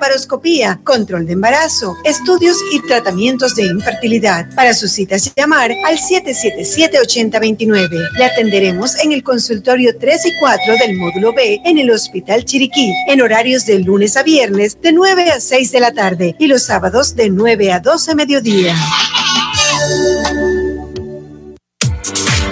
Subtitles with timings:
[0.00, 4.52] paroscopía, control de embarazo, estudios y tratamientos de infertilidad.
[4.56, 8.18] Para sus citas, llamar al 777-8029.
[8.18, 12.92] Le atenderemos en el consultorio 3 y 4 del módulo B en el Hospital Chiriquí,
[13.06, 16.64] en horarios de lunes a viernes de 9 a 6 de la tarde y los
[16.64, 18.74] sábados de 9 a 12 mediodía.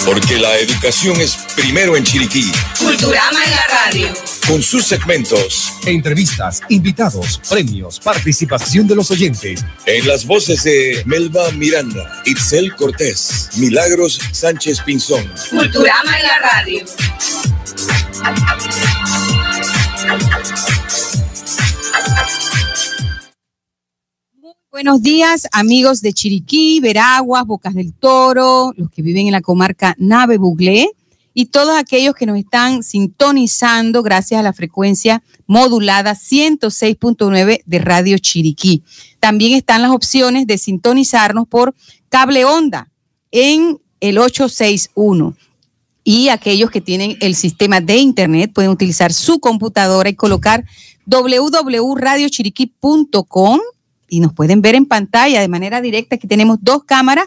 [0.05, 2.51] Porque la educación es primero en Chiriquí.
[2.79, 4.38] Culturama en la radio.
[4.49, 5.75] Con sus segmentos.
[5.85, 9.63] Entrevistas, invitados, premios, participación de los oyentes.
[9.85, 15.31] En las voces de Melba Miranda, Itzel Cortés, Milagros Sánchez Pinzón.
[15.51, 16.85] Culturama en la radio.
[24.71, 29.95] Buenos días, amigos de Chiriquí, Veraguas, Bocas del Toro, los que viven en la comarca
[29.99, 30.91] Nave Buglé
[31.35, 38.19] y todos aquellos que nos están sintonizando gracias a la frecuencia modulada 106.9 de Radio
[38.19, 38.83] Chiriquí.
[39.21, 41.75] También están las opciones de sintonizarnos por
[42.09, 42.89] cable onda
[43.31, 45.37] en el 861
[46.05, 50.65] y aquellos que tienen el sistema de internet pueden utilizar su computadora y colocar
[51.07, 53.61] www.radiochiriquí.com
[54.09, 56.17] y nos pueden ver en pantalla de manera directa.
[56.17, 57.27] Aquí tenemos dos cámaras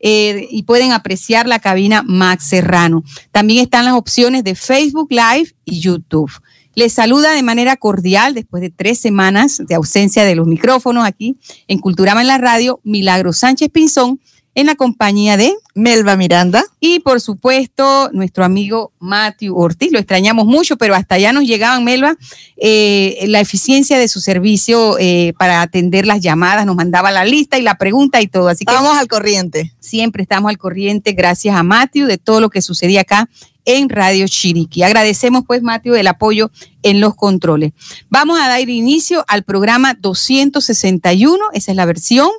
[0.00, 3.04] eh, y pueden apreciar la cabina Max Serrano.
[3.30, 6.30] También están las opciones de Facebook Live y YouTube.
[6.74, 11.36] Les saluda de manera cordial después de tres semanas de ausencia de los micrófonos aquí
[11.68, 14.20] en Culturama en la Radio, Milagro Sánchez Pinzón
[14.54, 19.92] en la compañía de Melba Miranda y por supuesto nuestro amigo Matthew Ortiz.
[19.92, 22.16] Lo extrañamos mucho, pero hasta allá nos llegaban, Melba,
[22.56, 27.58] eh, la eficiencia de su servicio eh, para atender las llamadas, nos mandaba la lista
[27.58, 28.48] y la pregunta y todo.
[28.48, 29.72] Así que estamos al corriente.
[29.80, 33.28] Siempre estamos al corriente, gracias a Matthew, de todo lo que sucedía acá
[33.64, 34.82] en Radio Chiriquí.
[34.82, 36.50] Agradecemos pues, Matthew, el apoyo
[36.82, 37.72] en los controles.
[38.10, 42.30] Vamos a dar inicio al programa 261, esa es la versión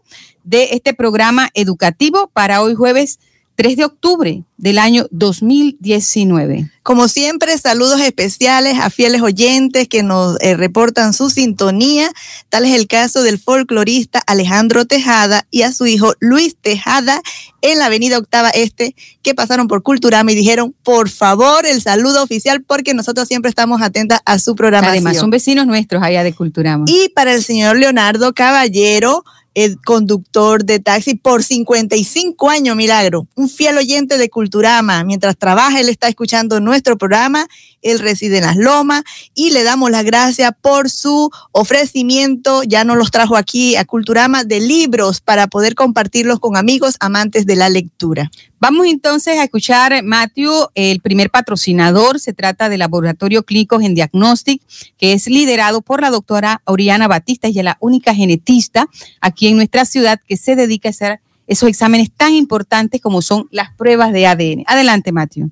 [0.43, 3.19] de este programa educativo para hoy jueves
[3.55, 6.69] 3 de octubre del año 2019.
[6.81, 12.11] Como siempre, saludos especiales a fieles oyentes que nos eh, reportan su sintonía.
[12.49, 17.21] Tal es el caso del folclorista Alejandro Tejada y a su hijo Luis Tejada
[17.61, 22.23] en la avenida Octava Este, que pasaron por Culturama y dijeron, por favor, el saludo
[22.23, 24.91] oficial, porque nosotros siempre estamos atentas a su programación.
[24.93, 26.85] Además, son vecinos nuestros allá de Culturama.
[26.87, 33.27] Y para el señor Leonardo Caballero, el conductor de taxi por 55 años, Milagro.
[33.35, 35.03] Un fiel oyente de Culturama.
[35.03, 37.47] Mientras trabaja, él está escuchando nuestro programa.
[37.81, 39.03] Él reside en Las Lomas
[39.35, 42.63] y le damos las gracias por su ofrecimiento.
[42.63, 47.45] Ya nos los trajo aquí a Culturama de libros para poder compartirlos con amigos amantes
[47.45, 48.31] de la lectura.
[48.59, 52.21] Vamos entonces a escuchar, Matthew, el primer patrocinador.
[52.21, 54.61] Se trata del Laboratorio Clínico en Diagnostic,
[54.97, 58.87] que es liderado por la doctora Oriana Batista, y es la única genetista
[59.19, 63.47] aquí en nuestra ciudad que se dedica a hacer esos exámenes tan importantes como son
[63.51, 64.63] las pruebas de ADN.
[64.67, 65.51] Adelante, Matthew.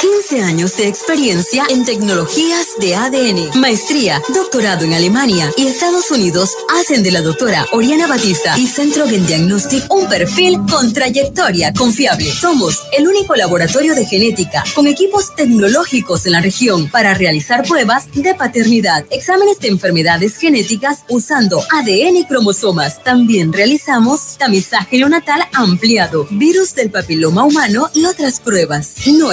[0.00, 6.50] 15 años de experiencia en tecnologías de ADN, maestría, doctorado en Alemania y Estados Unidos
[6.80, 12.30] hacen de la doctora Oriana Batista y Centro Gen Diagnostic un perfil con trayectoria confiable.
[12.32, 18.08] Somos el único laboratorio de genética con equipos tecnológicos en la región para realizar pruebas
[18.12, 23.02] de paternidad, exámenes de enfermedades genéticas usando ADN y cromosomas.
[23.02, 28.94] También realizamos tamizaje neonatal ampliado, virus del papiloma humano y otras pruebas.
[29.06, 29.32] No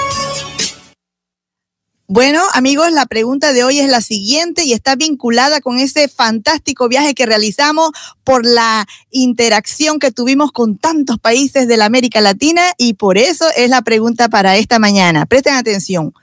[2.09, 6.89] Bueno, amigos, la pregunta de hoy es la siguiente y está vinculada con ese fantástico
[6.89, 7.91] viaje que realizamos
[8.23, 13.47] por la interacción que tuvimos con tantos países de la América Latina y por eso
[13.57, 15.27] es la pregunta para esta mañana.
[15.27, 16.15] Presten atención.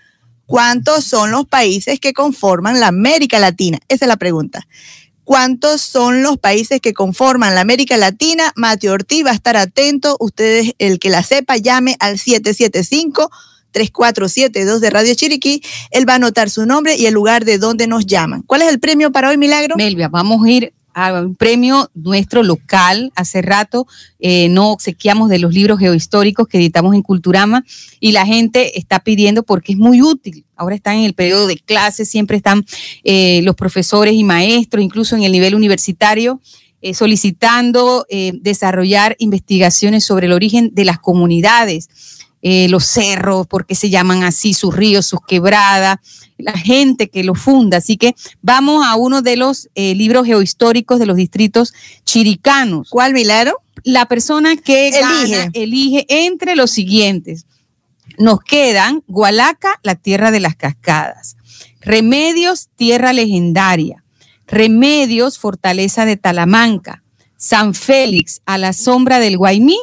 [0.45, 3.79] ¿Cuántos son los países que conforman la América Latina?
[3.89, 4.65] Esa es la pregunta.
[5.25, 8.53] ¿Cuántos son los países que conforman la América Latina?
[8.55, 10.15] Mateo Ortiz va a estar atento.
[10.21, 13.29] Ustedes, el que la sepa, llame al 775
[13.73, 15.61] 3472 de Radio Chiriquí,
[15.91, 18.43] él va a anotar su nombre y el lugar de donde nos llaman.
[18.43, 19.75] ¿Cuál es el premio para hoy, Milagro?
[19.75, 23.11] Melvia, vamos a ir a un premio nuestro local.
[23.15, 23.87] Hace rato
[24.19, 27.65] eh, no obsequiamos de los libros geohistóricos que editamos en Culturama
[27.99, 30.45] y la gente está pidiendo porque es muy útil.
[30.55, 32.63] Ahora están en el periodo de clases, siempre están
[33.03, 36.39] eh, los profesores y maestros, incluso en el nivel universitario,
[36.81, 38.05] eh, solicitando
[38.41, 41.87] desarrollar investigaciones sobre el origen de las comunidades
[42.45, 45.97] eh, los cerros, por qué se llaman así, sus ríos, sus quebradas,
[46.37, 47.77] la gente que lo funda.
[47.77, 51.73] Así que vamos a uno de los eh, libros geohistóricos de los distritos
[52.03, 52.89] chiricanos.
[52.89, 53.61] ¿Cuál, Milagro?
[53.83, 55.01] La persona que Elige.
[55.01, 57.45] gana, elige entre los siguientes.
[58.17, 61.37] Nos quedan Gualaca, la tierra de las cascadas.
[61.79, 64.03] Remedios, tierra legendaria.
[64.47, 67.03] Remedios, fortaleza de Talamanca.
[67.37, 69.79] San Félix, a la sombra del Guaymí.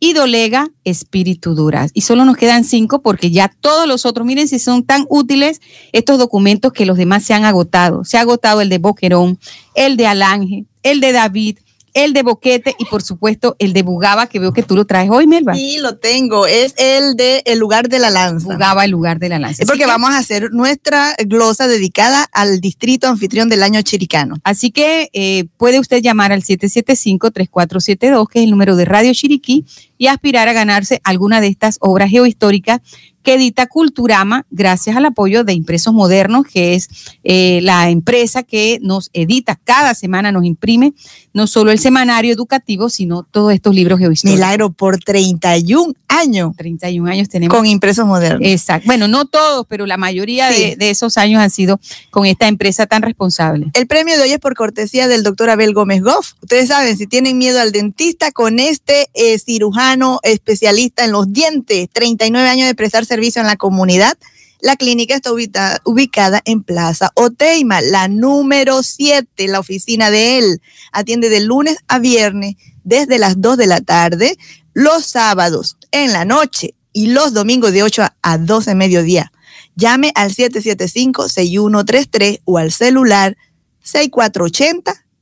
[0.00, 1.90] Y Dolega, espíritu duraz.
[1.94, 5.60] Y solo nos quedan cinco porque ya todos los otros, miren si son tan útiles
[5.92, 8.04] estos documentos que los demás se han agotado.
[8.04, 9.38] Se ha agotado el de Boquerón,
[9.74, 11.58] el de Alange, el de David,
[12.04, 15.10] el de Boquete y por supuesto el de Bugaba, que veo que tú lo traes
[15.10, 15.54] hoy, Melba.
[15.54, 16.46] Sí, lo tengo.
[16.46, 18.52] Es el de El lugar de la lanza.
[18.52, 19.62] Bugaba, el lugar de la lanza.
[19.62, 24.36] Es porque que- vamos a hacer nuestra glosa dedicada al distrito anfitrión del año chiricano.
[24.44, 29.64] Así que eh, puede usted llamar al 775-3472, que es el número de Radio Chiriquí,
[29.96, 32.80] y aspirar a ganarse alguna de estas obras geohistóricas
[33.28, 36.88] que edita Culturama gracias al apoyo de Impresos Modernos, que es
[37.24, 40.94] eh, la empresa que nos edita cada semana, nos imprime
[41.34, 44.38] no solo el semanario educativo, sino todos estos libros geohistóricos.
[44.38, 47.54] Milagro por 31 años 31 años tenemos.
[47.54, 48.40] con impresos modernos.
[48.48, 48.86] Exacto.
[48.86, 50.62] Bueno, no todos, pero la mayoría Sí.
[50.70, 51.78] de, de esos años han sido
[52.10, 53.70] con esta empresa tan responsable.
[53.74, 56.32] El premio de hoy es por cortesía del doctor Abel Gómez Goff.
[56.40, 61.88] Ustedes saben, si tienen miedo al dentista, con este eh, cirujano especialista en los dientes,
[61.92, 64.16] 39 años de prestar servicio en la comunidad,
[64.60, 70.60] la clínica está ubita- ubicada en Plaza Oteima, la número 7, la oficina de él.
[70.92, 74.36] Atiende de lunes a viernes desde las 2 de la tarde,
[74.74, 79.32] los sábados en la noche y los domingos de 8 a 12 de mediodía.
[79.76, 83.36] Llame al 775-6133 o al celular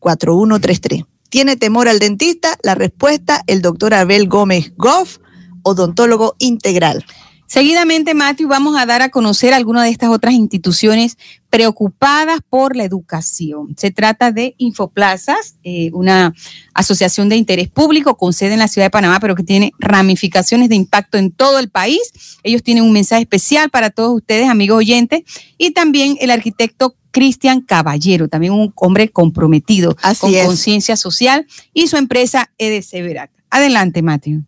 [0.01, 1.07] 6480-4133.
[1.29, 2.57] ¿Tiene temor al dentista?
[2.63, 5.19] La respuesta, el doctor Abel Gómez Goff,
[5.63, 7.05] odontólogo integral.
[7.47, 11.17] Seguidamente, Matthew, vamos a dar a conocer algunas de estas otras instituciones
[11.49, 13.75] preocupadas por la educación.
[13.79, 16.35] Se trata de Infoplazas, eh, una
[16.75, 20.69] asociación de interés público con sede en la ciudad de Panamá, pero que tiene ramificaciones
[20.69, 22.01] de impacto en todo el país.
[22.43, 25.23] Ellos tienen un mensaje especial para todos ustedes, amigos oyentes,
[25.57, 31.87] y también el arquitecto Cristian Caballero, también un hombre comprometido Así con conciencia social, y
[31.87, 33.31] su empresa EDC Verac.
[33.51, 34.43] Adelante, Matthew.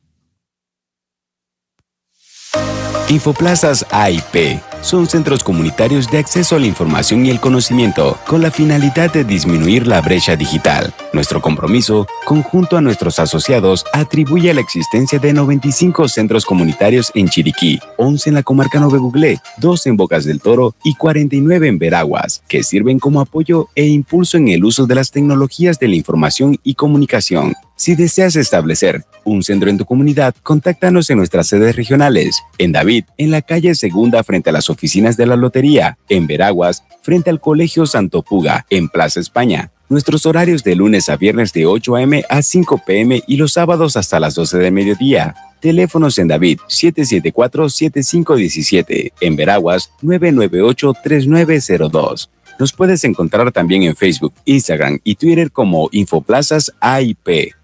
[3.11, 8.51] Infoplazas AIP son centros comunitarios de acceso a la información y el conocimiento con la
[8.51, 10.93] finalidad de disminuir la brecha digital.
[11.15, 17.31] Nuestro compromiso, conjunto a nuestros asociados, atribuye a la existencia de 95 centros comunitarios en
[17.31, 21.79] Chiriquí, 11 en la comarca Nove Buglé, 2 en Bocas del Toro y 49 en
[21.79, 25.97] Veraguas, que sirven como apoyo e impulso en el uso de las tecnologías de la
[25.97, 27.55] información y comunicación.
[27.79, 32.43] Si deseas establecer un centro en tu comunidad, contáctanos en nuestras sedes regionales.
[32.59, 35.97] En David, en la calle Segunda frente a las oficinas de la Lotería.
[36.09, 39.71] En Veraguas, frente al Colegio Santo Puga, en Plaza España.
[39.89, 42.25] Nuestros horarios de lunes a viernes de 8 a.m.
[42.29, 43.23] a 5 p.m.
[43.29, 45.37] y los sábados hasta las 12 de mediodía.
[45.61, 49.13] Teléfonos en David 774-7517.
[49.21, 52.29] En Veraguas 998-3902.
[52.59, 57.55] Nos puedes encontrar también en Facebook, Instagram y Twitter como Infoplazas AIP.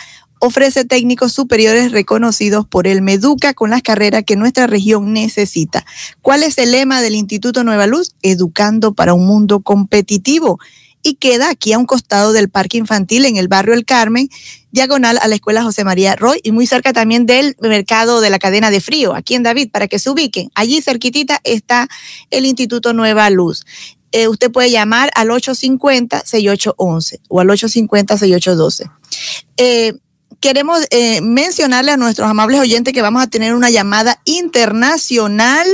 [0.46, 5.84] ofrece técnicos superiores reconocidos por el Meduca con las carreras que nuestra región necesita.
[6.22, 8.14] ¿Cuál es el lema del Instituto Nueva Luz?
[8.22, 10.58] Educando para un mundo competitivo.
[11.02, 14.28] Y queda aquí a un costado del Parque Infantil en el barrio El Carmen,
[14.72, 18.40] diagonal a la Escuela José María Roy y muy cerca también del mercado de la
[18.40, 20.50] cadena de frío, aquí en David, para que se ubiquen.
[20.54, 21.88] Allí cerquitita está
[22.30, 23.64] el Instituto Nueva Luz.
[24.12, 28.90] Eh, usted puede llamar al 850-6811 o al 850-6812.
[29.56, 29.94] Eh,
[30.40, 35.66] queremos eh, mencionarle a nuestros amables oyentes que vamos a tener una llamada internacional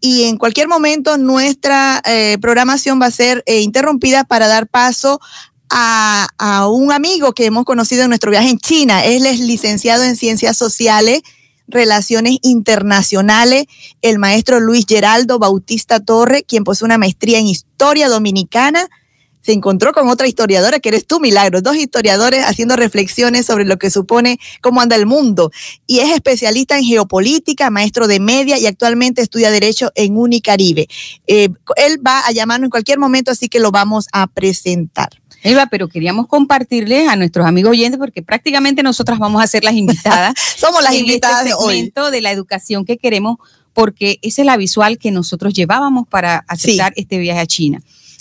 [0.00, 5.20] y en cualquier momento nuestra eh, programación va a ser eh, interrumpida para dar paso
[5.68, 9.04] a, a, un amigo que hemos conocido en nuestro viaje en China.
[9.04, 11.22] Él es licenciado en Ciencias Sociales,
[11.68, 13.66] Relaciones Internacionales,
[14.02, 18.88] el maestro Luis Geraldo Bautista Torre, quien posee una maestría en Historia Dominicana
[19.42, 23.78] se encontró con otra historiadora, que eres tú, Milagro, dos historiadores haciendo reflexiones sobre lo
[23.78, 25.50] que supone cómo anda el mundo.
[25.86, 30.88] Y es especialista en geopolítica, maestro de media y actualmente estudia Derecho en Unicaribe.
[31.26, 35.10] Eh, él va a llamarnos en cualquier momento, así que lo vamos a presentar.
[35.42, 39.74] Eva, pero queríamos compartirles a nuestros amigos oyentes porque prácticamente nosotras vamos a ser las
[39.74, 40.34] invitadas.
[40.56, 41.74] Somos las en invitadas este de hoy.
[41.76, 43.38] segmento de la educación que queremos
[43.72, 47.80] porque esa es la visual que nosotros llevábamos para aceptar este viaje a China.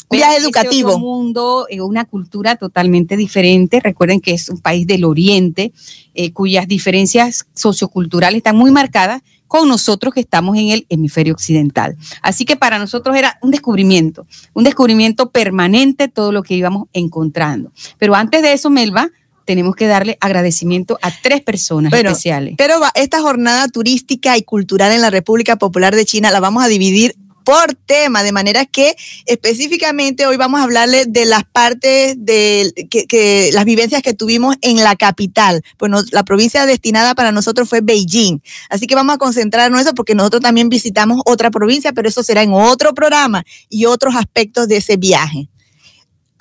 [0.09, 0.95] Viaje educativo.
[0.95, 3.79] Un mundo, eh, una cultura totalmente diferente.
[3.79, 5.71] Recuerden que es un país del Oriente,
[6.15, 11.97] eh, cuyas diferencias socioculturales están muy marcadas con nosotros que estamos en el hemisferio occidental.
[12.21, 17.71] Así que para nosotros era un descubrimiento, un descubrimiento permanente todo lo que íbamos encontrando.
[17.97, 19.09] Pero antes de eso, Melba,
[19.45, 22.53] tenemos que darle agradecimiento a tres personas Bueno, especiales.
[22.55, 26.67] Pero esta jornada turística y cultural en la República Popular de China la vamos a
[26.67, 32.73] dividir por tema, de manera que específicamente hoy vamos a hablarle de las partes de
[32.89, 35.61] que, las vivencias que tuvimos en la capital.
[35.77, 38.41] Pues la provincia destinada para nosotros fue Beijing.
[38.69, 42.23] Así que vamos a concentrarnos en eso porque nosotros también visitamos otra provincia, pero eso
[42.23, 45.49] será en otro programa y otros aspectos de ese viaje.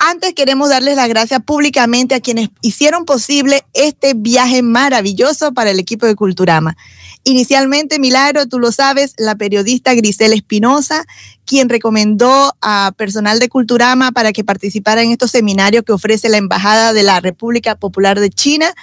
[0.01, 5.79] Antes queremos darles las gracias públicamente a quienes hicieron posible este viaje maravilloso para el
[5.79, 6.77] equipo de Culturama.
[7.25, 11.03] Inicialmente, Milagro, tú lo sabes, la periodista Grisel Espinosa,
[11.43, 16.37] quien recomendó a personal de Culturama para que participara en estos seminarios que ofrece la
[16.37, 18.73] Embajada de la República Popular de China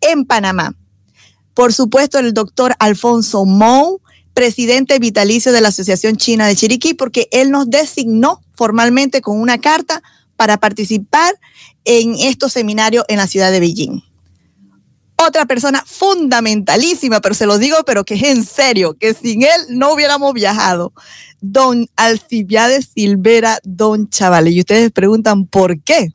[0.00, 0.76] en Panamá.
[1.52, 4.00] Por supuesto, el doctor Alfonso Mou,
[4.34, 9.58] presidente vitalicio de la Asociación China de Chiriquí, porque él nos designó formalmente con una
[9.58, 10.00] carta
[10.40, 11.38] para participar
[11.84, 14.00] en estos seminarios en la ciudad de Beijing.
[15.16, 19.60] Otra persona fundamentalísima, pero se lo digo, pero que es en serio, que sin él
[19.68, 20.94] no hubiéramos viajado.
[21.42, 24.54] Don Alcibiades Silvera, don Chavales.
[24.54, 26.08] Y ustedes preguntan, ¿por qué?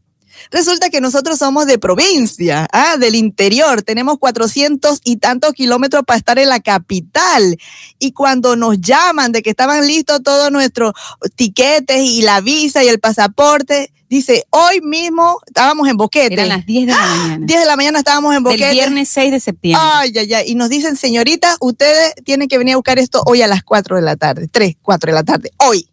[0.49, 6.17] Resulta que nosotros somos de provincia, ah, del interior, tenemos 400 y tantos kilómetros para
[6.17, 7.57] estar en la capital.
[7.99, 10.93] Y cuando nos llaman de que estaban listos todos nuestros
[11.35, 16.33] tiquetes y la visa y el pasaporte, dice, hoy mismo estábamos en Boquete.
[16.33, 17.45] Eran las 10 de la mañana.
[17.45, 18.71] 10 de la mañana estábamos en Boquete.
[18.71, 19.81] viernes 6 de septiembre.
[19.83, 20.51] Ay, ay, ay.
[20.51, 23.95] Y nos dicen, señorita, ustedes tienen que venir a buscar esto hoy a las 4
[23.95, 25.89] de la tarde, 3, 4 de la tarde, hoy.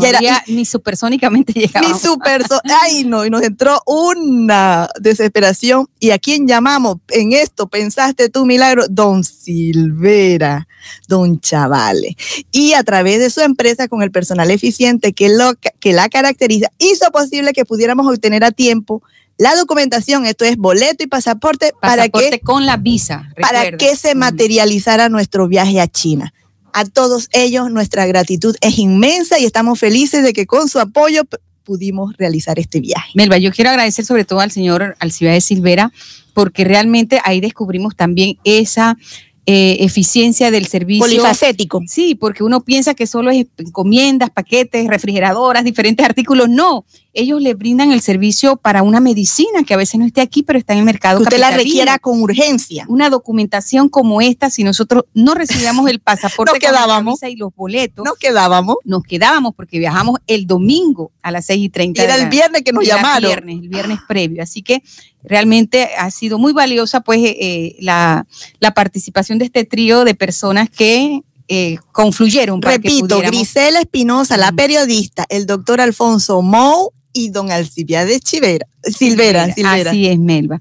[0.00, 2.00] No era- ni supersónicamente Ni llegábamos.
[2.00, 5.86] super, so- ay no, y nos entró una desesperación.
[6.00, 6.96] ¿Y a quién llamamos?
[7.08, 10.66] En esto pensaste tú, Milagro, don Silvera,
[11.08, 12.16] don Chavale.
[12.50, 16.68] Y a través de su empresa con el personal eficiente que, lo, que la caracteriza,
[16.78, 19.02] hizo posible que pudiéramos obtener a tiempo
[19.38, 23.30] la documentación, esto es boleto y pasaporte, para Pasaporte que con la visa.
[23.40, 26.32] para que se materializara nuestro viaje a China.
[26.72, 31.22] A todos ellos nuestra gratitud es inmensa y estamos felices de que con su apoyo
[31.64, 33.10] pudimos realizar este viaje.
[33.14, 35.92] Melba, yo quiero agradecer sobre todo al señor Alcibiades Silvera,
[36.34, 38.96] porque realmente ahí descubrimos también esa
[39.44, 41.04] eh, eficiencia del servicio.
[41.04, 41.82] Polifacético.
[41.88, 46.48] Sí, porque uno piensa que solo es encomiendas, paquetes, refrigeradoras, diferentes artículos.
[46.48, 50.42] No, ellos le brindan el servicio para una medicina que a veces no esté aquí,
[50.42, 51.18] pero está en el mercado.
[51.18, 52.86] Que usted la requiera con urgencia.
[52.88, 57.22] Una documentación como esta, si nosotros no recibíamos el pasaporte Nos con la quedábamos.
[57.24, 58.76] y los boletos, Nos quedábamos.
[58.84, 62.00] nos quedábamos porque viajamos el domingo a las 6 y 30.
[62.00, 63.28] Y era de el la- viernes que nos llamaron.
[63.30, 64.42] viernes, el viernes previo.
[64.42, 64.82] Así que
[65.22, 68.26] realmente ha sido muy valiosa pues eh, la,
[68.58, 74.52] la participación de este trío de personas que eh, confluyeron para Repito, Grisela Espinosa, la
[74.52, 74.56] Mm.
[74.56, 79.90] periodista, el doctor Alfonso Mou y don Alcibiades Chivera, Silvera, Silvera.
[79.90, 80.60] Así es, Melba.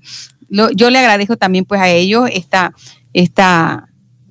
[0.49, 2.73] Lo- yo le agradezco también pues a ellos esta,
[3.13, 3.87] esta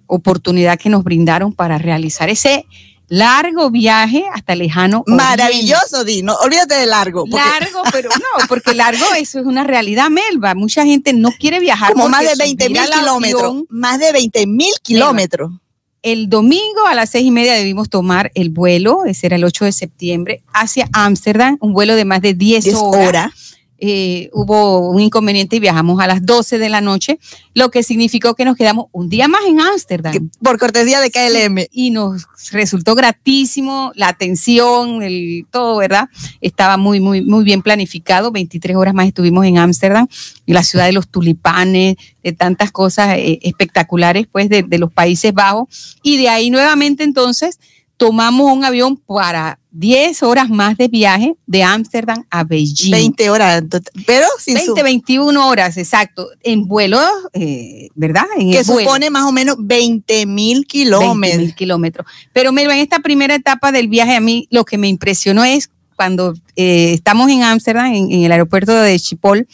[0.06, 2.66] oportunidad que nos brindaron para realizar ese
[3.08, 5.02] largo viaje hasta lejano.
[5.06, 6.22] Maravilloso, Di.
[6.22, 7.24] No, olvídate de largo.
[7.28, 10.54] porque Largo, pero no, porque largo eso es una realidad, Melba.
[10.54, 11.92] Mucha gente no quiere viajar.
[11.92, 13.56] como más de 20 subir mil kilómetros.
[13.68, 15.52] Más de 20 mil kilómetros.
[16.02, 19.66] El domingo a las seis y media debimos tomar el vuelo, ese era el 8
[19.66, 23.08] de septiembre, hacia Ámsterdam, un vuelo de más de 10, 10 horas.
[23.08, 23.49] horas.
[23.82, 27.18] Eh, hubo un inconveniente y viajamos a las 12 de la noche,
[27.54, 30.28] lo que significó que nos quedamos un día más en Ámsterdam.
[30.42, 31.66] por cortesía de KLM.
[31.72, 36.10] y nos resultó gratísimo la atención, el todo, ¿verdad?
[36.42, 38.30] Estaba muy, muy, muy bien planificado.
[38.30, 40.08] 23 horas más estuvimos en Ámsterdam,
[40.46, 44.92] en la ciudad de los tulipanes, de tantas cosas eh, espectaculares, pues, de, de los
[44.92, 45.96] Países Bajos.
[46.02, 47.58] Y de ahí nuevamente, entonces,
[48.00, 52.90] tomamos un avión para 10 horas más de viaje de Ámsterdam a Beijing.
[52.90, 53.62] 20 horas,
[54.06, 56.98] pero sin su- 20, 21 horas, exacto, en vuelo,
[57.34, 58.24] eh, ¿verdad?
[58.38, 58.80] En que vuelo.
[58.88, 61.38] supone más o menos 20 mil 20 kilómetros.
[61.42, 62.06] mil kilómetros.
[62.32, 65.68] Pero Melba, en esta primera etapa del viaje a mí lo que me impresionó es
[66.00, 69.46] cuando eh, estamos en Ámsterdam, en, en el aeropuerto de Schiphol,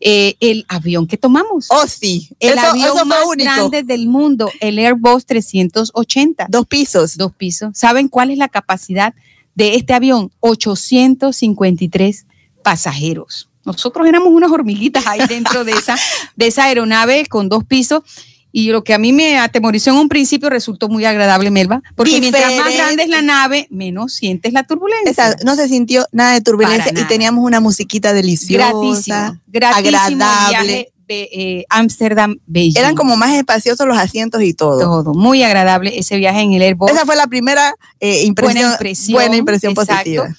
[0.00, 1.68] eh, el avión que tomamos.
[1.70, 2.28] Oh, sí.
[2.40, 3.44] el eso, avión eso más único.
[3.44, 6.46] grande del mundo, el Airbus 380.
[6.48, 7.16] Dos pisos.
[7.16, 7.78] Dos pisos.
[7.78, 9.14] ¿Saben cuál es la capacidad
[9.54, 10.32] de este avión?
[10.40, 12.26] 853
[12.64, 13.48] pasajeros.
[13.64, 15.96] Nosotros éramos unas hormiguitas ahí dentro de esa,
[16.34, 18.02] de esa aeronave con dos pisos.
[18.52, 22.20] Y lo que a mí me atemorizó en un principio resultó muy agradable, Melba, porque
[22.20, 25.36] mientras más grande es la nave, menos sientes la turbulencia.
[25.44, 28.72] No se sintió nada de turbulencia y teníamos una musiquita deliciosa.
[28.72, 30.92] gratísimo, gratísimo agradable.
[31.08, 32.78] eh, Ámsterdam, Beijing.
[32.78, 34.78] Eran como más espaciosos los asientos y todo.
[34.78, 36.90] todo, muy agradable ese viaje en el Airbus.
[36.90, 39.14] Esa fue la primera eh, impresión, buena impresión.
[39.14, 39.94] buena impresión exacto.
[39.94, 40.36] positiva.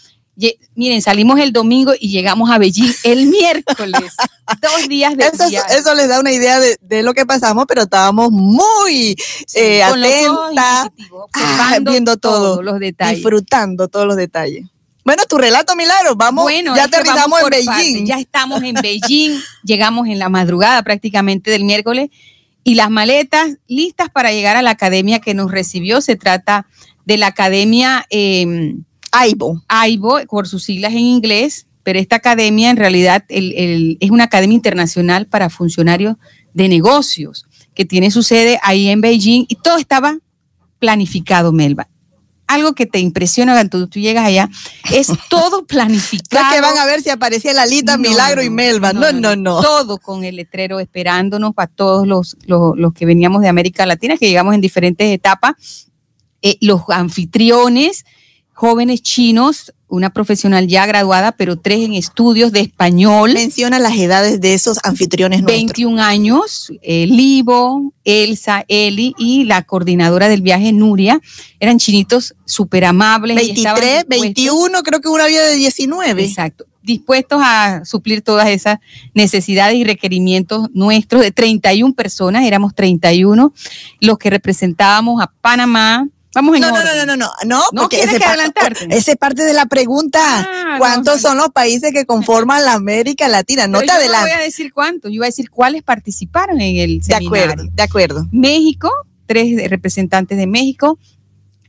[0.75, 4.01] Miren, salimos el domingo y llegamos a Beijing el miércoles.
[4.61, 5.75] Dos días de Eso, viaje.
[5.77, 9.15] eso les da una idea de, de lo que pasamos, pero estábamos muy
[9.53, 13.17] eh, atentas, inquisitivos, ah, viendo todo, todos los detalles.
[13.17, 14.65] disfrutando todos los detalles.
[15.05, 17.65] Bueno, tu relato, Milagro, vamos, Bueno, ya aterrizamos en Beijing.
[17.67, 18.03] partes.
[18.05, 22.09] Ya estamos en Beijing, llegamos en la madrugada prácticamente del miércoles
[22.63, 25.99] y las maletas listas para llegar a la academia que nos recibió.
[26.01, 26.65] Se trata
[27.05, 28.75] de la academia eh,
[29.13, 29.63] AIBO.
[29.69, 34.25] AIBO, por sus siglas en inglés, pero esta academia en realidad el- el- es una
[34.25, 36.17] academia internacional para funcionarios
[36.53, 40.17] de negocios que tiene su sede ahí en Beijing y todo estaba
[40.79, 41.87] planificado, Melba.
[42.45, 44.49] Algo que te impresiona cuando tú llegas allá
[44.91, 46.45] es todo No planificado.
[46.45, 48.93] es que van a ver si aparecía Lalita, No, Milagro y no, Melba.
[48.93, 49.61] No, no, no.
[49.61, 54.17] Todo con el letrero esperándonos para todos los, los, los que veníamos de América Latina,
[54.17, 55.53] que llegamos en diferentes etapas.
[56.41, 58.05] Eh, los anfitriones,
[58.53, 63.33] jóvenes chinos, una profesional ya graduada, pero tres en estudios de español.
[63.33, 65.65] Menciona las edades de esos anfitriones nuestros.
[65.65, 71.21] 21 años, eh, Livo, Elsa, Eli y la coordinadora del viaje, Nuria,
[71.59, 73.37] eran chinitos súper amables.
[73.43, 76.23] y estaban 23, dispuestos- 21, creo que una había de 19.
[76.25, 76.65] Exacto.
[76.81, 78.79] Dispuestos a suplir todas esas
[79.13, 83.53] necesidades y requerimientos nuestros de 31 personas, éramos 31
[84.01, 86.07] los que representábamos a Panamá.
[86.35, 86.97] Vamos en No, no, orden.
[86.97, 88.87] no, no, no, no, No porque tienes ese que adelantarte.
[88.89, 90.19] Esa es parte de la pregunta.
[90.21, 93.67] Ah, ¿Cuántos no, son los países que conforman la América Latina?
[93.67, 96.59] No Pero te yo No voy a decir cuántos, yo voy a decir cuáles participaron
[96.61, 97.27] en el De seminario.
[97.51, 98.27] acuerdo, de acuerdo.
[98.31, 98.89] México,
[99.27, 100.97] tres de- representantes de México,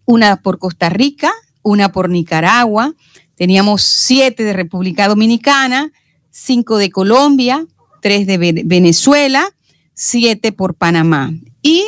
[0.06, 1.30] una por Costa Rica,
[1.62, 2.94] una por Nicaragua,
[3.36, 5.92] teníamos siete de República Dominicana,
[6.30, 7.66] cinco de Colombia,
[8.00, 9.50] tres de Ve- Venezuela,
[9.94, 11.84] siete por Panamá y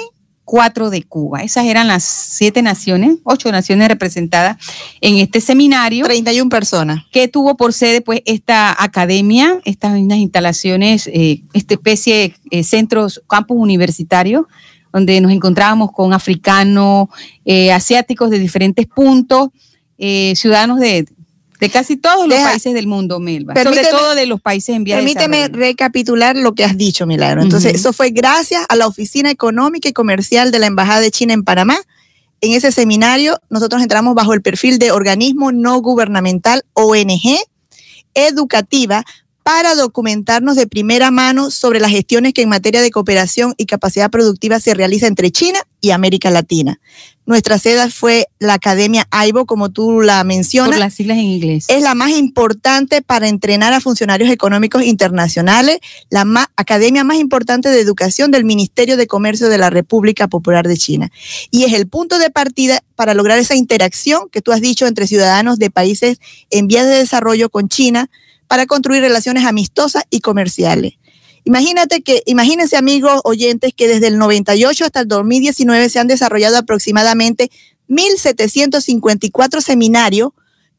[0.47, 1.43] cuatro de Cuba.
[1.43, 4.57] Esas eran las siete naciones, ocho naciones representadas
[5.01, 6.07] en este seminario.
[6.07, 7.05] 31 personas.
[7.11, 13.21] Que tuvo por sede pues esta academia, estas instalaciones, eh, esta especie de eh, centros,
[13.29, 14.47] campus universitarios,
[14.93, 17.09] donde nos encontrábamos con africanos,
[17.45, 19.51] eh, asiáticos de diferentes puntos,
[19.99, 21.07] ciudadanos de,
[21.61, 23.55] de casi todos los países del mundo, Melba.
[23.55, 27.43] Sobre Permíteme- todo de los países en vías Permíteme recapitular lo que has dicho, Milagro.
[27.43, 31.33] Entonces, eso fue gracias a la Oficina Económica y Comercial de la Embajada de China
[31.33, 31.79] en Panamá.
[32.43, 37.39] En ese seminario, nosotros entramos bajo el perfil de organismo no gubernamental, ONG,
[38.15, 39.05] educativa,
[39.43, 44.11] para documentarnos de primera mano sobre las gestiones que en materia de cooperación y capacidad
[44.11, 46.81] productiva se realiza entre China y América Latina.
[47.27, 51.67] Nuestra sede fue la Academia AIBO, como tú la mencionas Por las siglas en inglés.
[51.69, 57.81] es la más importante para entrenar a funcionarios económicos internacionales, la academia más importante de
[57.81, 61.11] educación del Ministerio de Comercio de la República Popular de China.
[61.51, 65.07] Y es el punto de partida para lograr esa interacción que tú has dicho entre
[65.07, 66.19] ciudadanos de países
[66.51, 68.09] en vías de desarrollo con China
[68.47, 70.95] para construir relaciones amistosas y comerciales.
[71.47, 76.59] Imagínate que, imagínense amigos oyentes que desde el 98 hasta el 2019 se han desarrollado
[76.59, 77.53] aproximadamente
[77.89, 80.31] 1.754 seminarios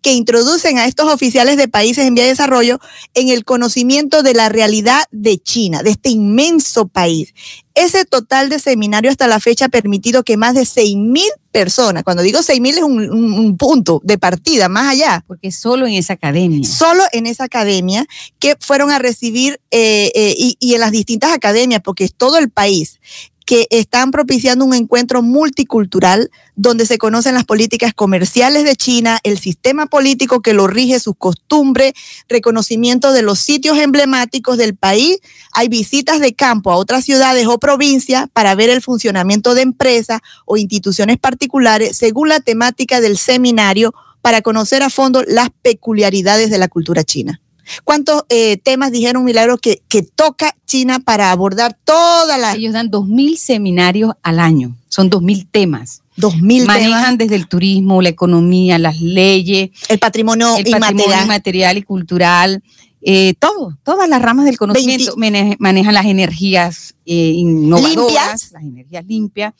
[0.02, 2.80] que introducen a estos oficiales de países en vía de desarrollo
[3.14, 7.34] en el conocimiento de la realidad de China, de este inmenso país.
[7.78, 12.24] Ese total de seminarios hasta la fecha ha permitido que más de 6.000 personas, cuando
[12.24, 16.14] digo 6.000 es un, un- un punto de partida, más allá, Porque solo en esa
[16.14, 16.68] academia.
[16.68, 18.06] solo en esa academia
[18.40, 22.38] que fueron a recibir eh, eh, y, y en las distintas academias, porque es todo
[22.38, 23.00] el país,
[23.48, 29.40] que están propiciando un encuentro multicultural donde se conocen las políticas comerciales de China, el
[29.40, 31.94] sistema político que lo rige, sus costumbres,
[32.28, 35.20] reconocimiento de los sitios emblemáticos del país.
[35.54, 40.20] Hay visitas de campo a otras ciudades o provincias para ver el funcionamiento de empresas
[40.46, 46.58] o instituciones particulares según la temática del seminario para conocer a fondo las peculiaridades de
[46.58, 47.40] la cultura china.
[47.84, 52.90] ¿Cuántos eh, temas dijeron Milagros que, que toca China para abordar todas las Ellos dan
[52.92, 54.76] 2.000 seminarios al año.
[54.90, 56.02] Son 2.000 temas.
[56.16, 57.18] 2000 Manejan temas?
[57.20, 61.78] desde el turismo, la economía, las leyes, El patrimonio el patrimonio inmaterial.
[61.78, 62.64] y cultural,
[63.04, 65.14] eh, todo, todas las ramas del conocimiento.
[65.16, 68.52] Mane- manejan las energías eh, innovadoras, Limpias.
[68.52, 69.54] las energías limpias,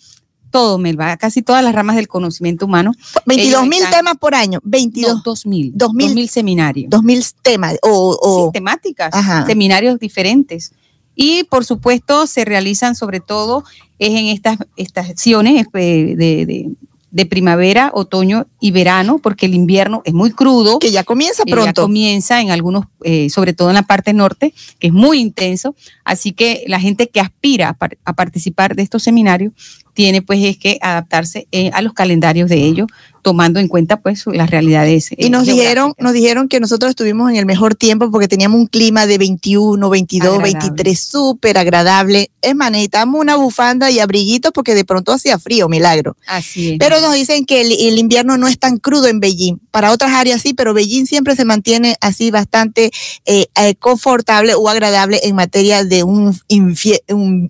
[0.52, 2.94] todo, Melba, casi todas las ramas del conocimiento humano.
[3.26, 5.72] 22 mil temas por año, 22, No, 2.000.
[5.74, 6.14] 2000.
[6.16, 6.90] 2.000 seminarios.
[6.90, 9.46] 2000 temas o, o- Sí, temáticas, Ajá.
[9.46, 10.72] seminarios diferentes.
[11.16, 13.64] Y por supuesto se realizan sobre todo
[14.00, 16.70] es en estas estaciones eh, de, de-
[17.10, 20.78] de primavera, otoño y verano, porque el invierno es muy crudo.
[20.78, 21.82] que ya comienza eh, ya pronto.
[21.84, 25.74] comienza en algunos, eh, sobre todo en la parte norte, que es muy intenso.
[26.04, 29.54] Así que la gente que aspira a, par- a participar de estos seminarios
[29.98, 32.88] tiene pues es que adaptarse eh, a los calendarios de ellos,
[33.28, 35.12] tomando en cuenta pues las realidades.
[35.12, 36.04] y eh, nos dijeron, geográficas.
[36.06, 39.90] nos dijeron que nosotros estuvimos en el mejor tiempo porque teníamos un clima de 21,
[39.90, 40.60] 22, Agradable.
[40.70, 42.32] 23, súper agradable.
[42.42, 46.16] Es más, necesitamos una bufanda y abriguitos porque de pronto hacía frío, milagro.
[46.26, 46.78] Así es.
[46.80, 49.58] Pero nos dicen que el, el invierno no es tan crudo en Beijing.
[49.72, 52.92] Para otras áreas sí, pero Beijing siempre se mantiene así bastante
[53.26, 56.40] eh, eh, confortable o agradable en materia de un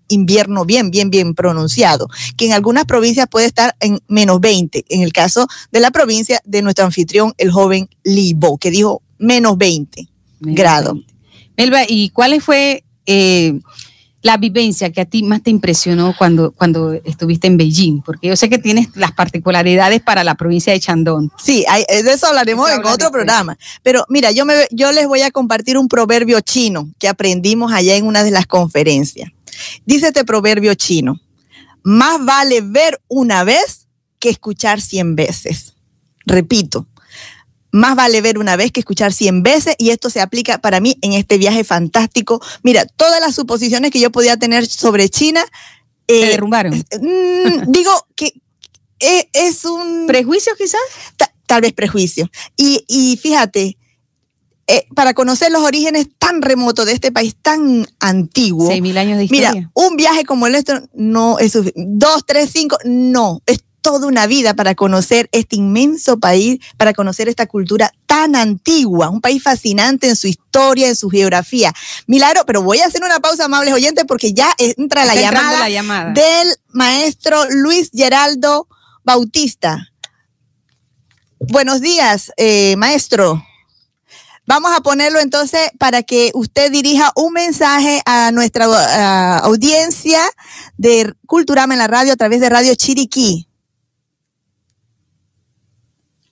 [0.08, 4.86] invierno bien, bien, bien pronunciado, que en algunas provincias puede estar en menos 20.
[4.90, 9.58] En el caso de la provincia de nuestro anfitrión, el joven Libo, que dijo menos
[9.58, 10.08] 20
[10.40, 10.98] grados.
[11.58, 13.60] Melba, ¿y cuál fue eh,
[14.22, 18.02] la vivencia que a ti más te impresionó cuando, cuando estuviste en Beijing?
[18.02, 21.32] Porque yo sé que tienes las particularidades para la provincia de Chandon.
[21.44, 23.58] Sí, hay- eh, de eso hablaremos Eso en otro programa.
[23.84, 27.96] Pero mira, yo, me, yo les voy a compartir un proverbio chino que aprendimos allá
[27.96, 29.32] en una de las conferencias.
[29.86, 31.20] Dice este proverbio chino,
[31.84, 33.87] más vale ver una vez
[34.20, 35.74] que escuchar cien veces.
[36.26, 36.88] Repito,
[37.72, 40.98] más vale ver una vez que escuchar cien veces y esto se aplica para mí
[41.02, 42.42] en este viaje fantástico.
[42.64, 45.44] Mira, todas las suposiciones que yo podía tener sobre China,
[46.06, 46.74] ¿Te eh, derrumbaron?
[46.74, 48.34] mm, digo que
[49.00, 50.80] eh, es un ¿Prejuicios quizás?
[51.18, 52.30] ta- tal vez prejuicio.
[52.56, 53.78] Y, y fíjate,
[54.70, 59.18] eh, para conocer los orígenes tan remotos de este país tan antiguo, Seis mil años
[59.18, 59.54] de historia.
[59.54, 61.90] mira, un viaje como el nuestro no es suficiente.
[61.96, 63.42] Dos, tres, cinco, no.
[63.46, 69.08] Es toda una vida para conocer este inmenso país, para conocer esta cultura tan antigua,
[69.08, 71.74] un país fascinante en su historia, en su geografía.
[72.06, 75.70] Milagro, pero voy a hacer una pausa, amables oyentes, porque ya entra la llamada la
[75.70, 76.12] llamada.
[76.12, 78.68] del maestro Luis Geraldo
[79.06, 79.88] Bautista.
[81.40, 83.42] Buenos días, eh, maestro.
[84.46, 90.20] Vamos a ponerlo entonces para que usted dirija un mensaje a nuestra uh, audiencia
[90.76, 93.48] de Culturama en la radio a través de Radio Chiriquí.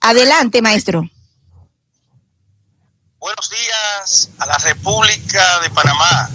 [0.08, 1.02] Adelante, maestro.
[3.18, 6.30] Buenos días a la República de Panamá,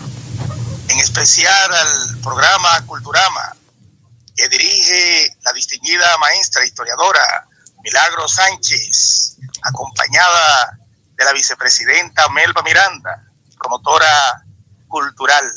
[0.90, 3.56] en especial al programa Culturama,
[4.36, 7.48] que dirige la distinguida maestra historiadora
[7.82, 10.78] Milagro Sánchez, acompañada
[11.16, 13.24] de la vicepresidenta Melba Miranda,
[13.58, 14.44] promotora
[14.90, 15.50] cultural.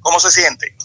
[0.00, 0.76] ¿Cómo se siente?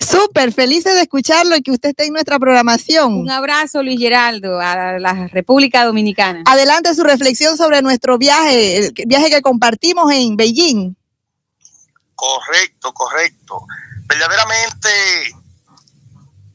[0.00, 3.14] Súper, felices de escucharlo y que usted esté en nuestra programación.
[3.14, 6.42] Un abrazo, Luis Geraldo, a la República Dominicana.
[6.46, 10.96] Adelante su reflexión sobre nuestro viaje, el viaje que compartimos en Beijing.
[12.14, 13.66] Correcto, correcto.
[14.06, 14.88] Verdaderamente,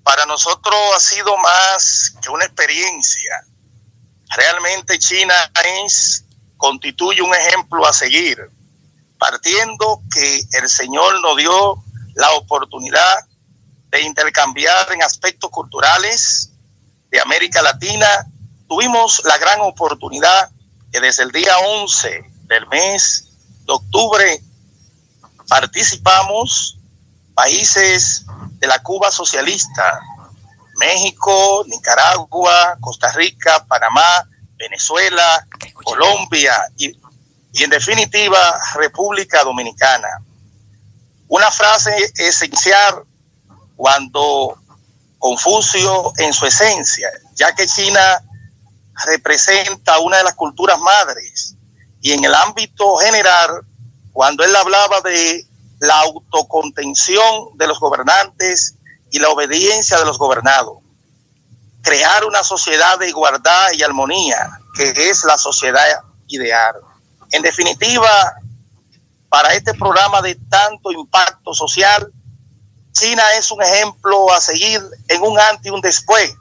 [0.04, 3.46] para nosotros ha sido más que una experiencia.
[4.36, 5.34] Realmente China
[5.86, 6.26] es,
[6.58, 8.38] constituye un ejemplo a seguir,
[9.20, 11.84] partiendo que el Señor nos dio
[12.16, 13.31] la oportunidad
[13.92, 16.50] de intercambiar en aspectos culturales
[17.10, 18.08] de América Latina,
[18.68, 20.50] tuvimos la gran oportunidad
[20.92, 23.28] que desde el día 11 del mes
[23.66, 24.42] de octubre
[25.48, 26.78] participamos
[27.34, 28.26] países
[28.60, 30.00] de la Cuba socialista,
[30.78, 34.26] México, Nicaragua, Costa Rica, Panamá,
[34.56, 35.46] Venezuela,
[35.84, 36.98] Colombia y,
[37.54, 40.22] y en definitiva República Dominicana.
[41.28, 43.04] Una frase esencial
[43.82, 44.60] cuando
[45.18, 48.24] Confucio en su esencia, ya que China
[49.06, 51.56] representa una de las culturas madres
[52.00, 53.62] y en el ámbito general,
[54.14, 55.48] cuando él hablaba de
[55.80, 58.76] la autocontención de los gobernantes
[59.10, 60.78] y la obediencia de los gobernados,
[61.82, 65.86] crear una sociedad de igualdad y armonía, que es la sociedad
[66.28, 66.76] ideal.
[67.32, 68.36] En definitiva,
[69.28, 72.12] para este programa de tanto impacto social,
[73.02, 76.36] China es un ejemplo a seguir en un antes y un después,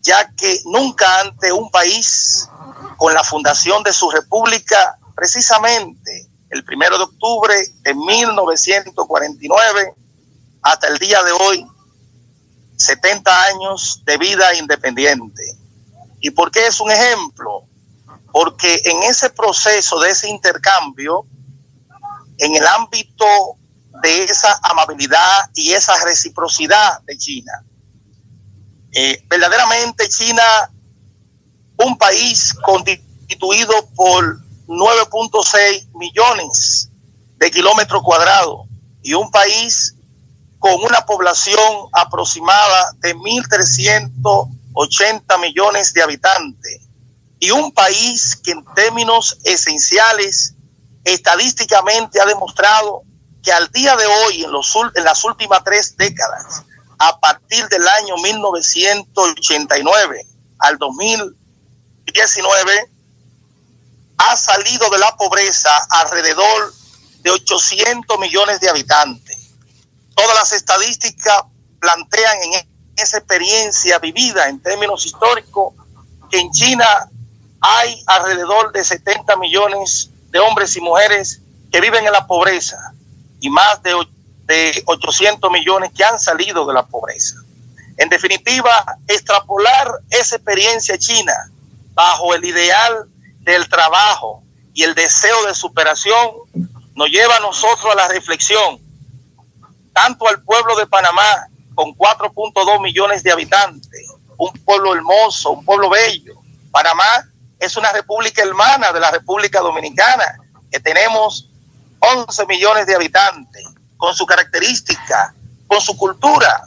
[0.00, 2.48] ya que nunca ante un país
[2.96, 9.94] con la fundación de su república, precisamente el primero de octubre de 1949
[10.62, 11.64] hasta el día de hoy,
[12.76, 15.44] 70 años de vida independiente.
[16.18, 17.62] ¿Y por qué es un ejemplo?
[18.32, 21.24] Porque en ese proceso de ese intercambio,
[22.38, 23.57] en el ámbito
[24.02, 27.52] de esa amabilidad y esa reciprocidad de China.
[28.92, 30.42] Eh, verdaderamente China,
[31.76, 36.88] un país constituido por 9.6 millones
[37.36, 38.66] de kilómetros cuadrados
[39.02, 39.94] y un país
[40.58, 46.80] con una población aproximada de 1.380 millones de habitantes
[47.38, 50.54] y un país que en términos esenciales
[51.04, 53.02] estadísticamente ha demostrado
[53.42, 56.62] que al día de hoy, en, los, en las últimas tres décadas,
[56.98, 60.26] a partir del año 1989
[60.58, 62.90] al 2019,
[64.18, 66.74] ha salido de la pobreza alrededor
[67.20, 69.50] de 800 millones de habitantes.
[70.14, 71.44] Todas las estadísticas
[71.78, 75.74] plantean en esa experiencia vivida en términos históricos
[76.30, 77.08] que en China
[77.60, 82.87] hay alrededor de 70 millones de hombres y mujeres que viven en la pobreza
[83.40, 83.94] y más de,
[84.44, 87.36] de 800 millones que han salido de la pobreza.
[87.96, 91.34] En definitiva, extrapolar esa experiencia china
[91.94, 93.08] bajo el ideal
[93.40, 96.30] del trabajo y el deseo de superación
[96.94, 98.80] nos lleva a nosotros a la reflexión,
[99.92, 105.90] tanto al pueblo de Panamá con 4.2 millones de habitantes, un pueblo hermoso, un pueblo
[105.90, 106.34] bello.
[106.70, 107.24] Panamá
[107.58, 111.47] es una república hermana de la República Dominicana, que tenemos
[112.00, 113.64] 11 millones de habitantes,
[113.96, 115.34] con su característica,
[115.66, 116.66] con su cultura.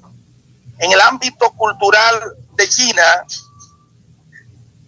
[0.80, 3.04] En el ámbito cultural de China,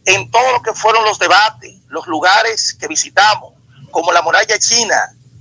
[0.06, 3.54] en todo lo que fueron los debates, los lugares que visitamos,
[3.92, 4.96] como la muralla china,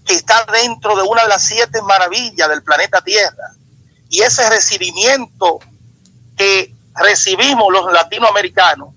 [0.04, 3.54] que está dentro de una de las siete maravillas del planeta Tierra,
[4.08, 5.58] y ese recibimiento
[6.36, 8.90] que recibimos los latinoamericanos,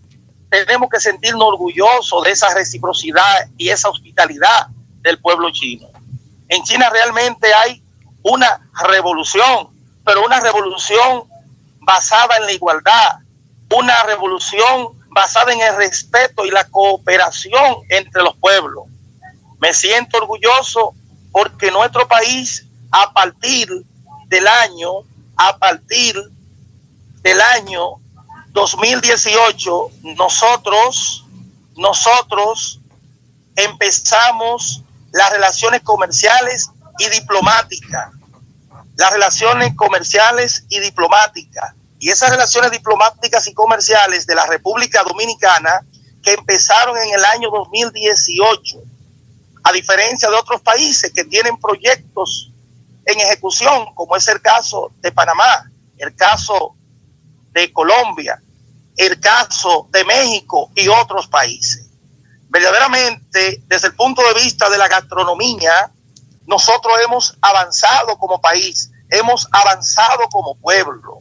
[0.50, 4.68] tenemos que sentirnos orgullosos de esa reciprocidad y esa hospitalidad
[5.02, 5.88] del pueblo chino.
[6.48, 7.82] En China realmente hay
[8.22, 9.70] una revolución,
[10.04, 11.24] pero una revolución
[11.80, 13.20] basada en la igualdad,
[13.72, 18.86] una revolución basada en el respeto y la cooperación entre los pueblos.
[19.60, 20.94] Me siento orgulloso
[21.32, 23.70] porque nuestro país a partir
[24.28, 24.92] del año,
[25.38, 26.16] a partir
[27.22, 27.96] del año
[28.52, 31.26] 2018 nosotros,
[31.76, 32.80] nosotros
[33.56, 34.82] empezamos
[35.16, 38.12] las relaciones comerciales y diplomáticas.
[38.98, 41.74] Las relaciones comerciales y diplomáticas.
[42.00, 45.80] Y esas relaciones diplomáticas y comerciales de la República Dominicana
[46.22, 48.78] que empezaron en el año 2018,
[49.64, 52.52] a diferencia de otros países que tienen proyectos
[53.06, 56.76] en ejecución, como es el caso de Panamá, el caso
[57.54, 58.42] de Colombia,
[58.98, 61.85] el caso de México y otros países.
[62.56, 65.92] Verdaderamente, desde el punto de vista de la gastronomía,
[66.48, 71.20] nosotros hemos avanzado como país, hemos avanzado como pueblo.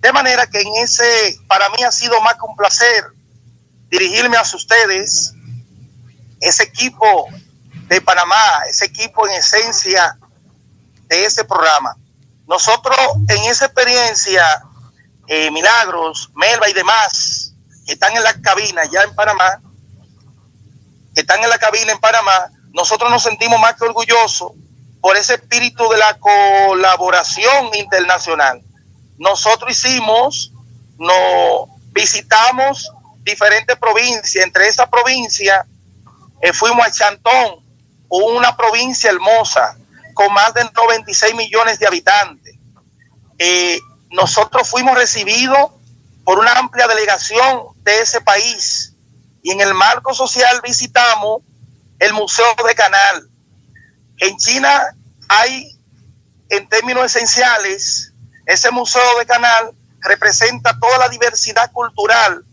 [0.00, 3.04] De manera que en ese, para mí ha sido más que un placer
[3.90, 5.34] dirigirme a ustedes,
[6.40, 7.26] ese equipo
[7.88, 10.16] de Panamá, ese equipo en esencia
[11.06, 11.94] de ese programa.
[12.46, 12.96] Nosotros
[13.28, 14.64] en esa experiencia,
[15.26, 17.52] eh, Milagros, Melba y demás,
[17.84, 19.60] que están en la cabina ya en Panamá,
[21.14, 24.52] que están en la cabina en Panamá, nosotros nos sentimos más que orgullosos
[25.00, 28.62] por ese espíritu de la colaboración internacional.
[29.18, 30.52] Nosotros hicimos,
[30.98, 32.90] nos visitamos
[33.22, 35.66] diferentes provincias, entre esa provincia
[36.40, 37.64] eh, fuimos a Chantón,
[38.08, 39.76] una provincia hermosa,
[40.14, 42.54] con más de 96 millones de habitantes.
[43.38, 43.78] Eh,
[44.10, 45.70] nosotros fuimos recibidos
[46.24, 48.91] por una amplia delegación de ese país
[49.42, 51.42] y en el marco social visitamos
[51.98, 53.28] el Museo de Canal.
[54.18, 54.94] En China
[55.28, 55.76] hay,
[56.48, 58.12] en términos esenciales,
[58.46, 62.44] ese Museo de Canal representa toda la diversidad cultural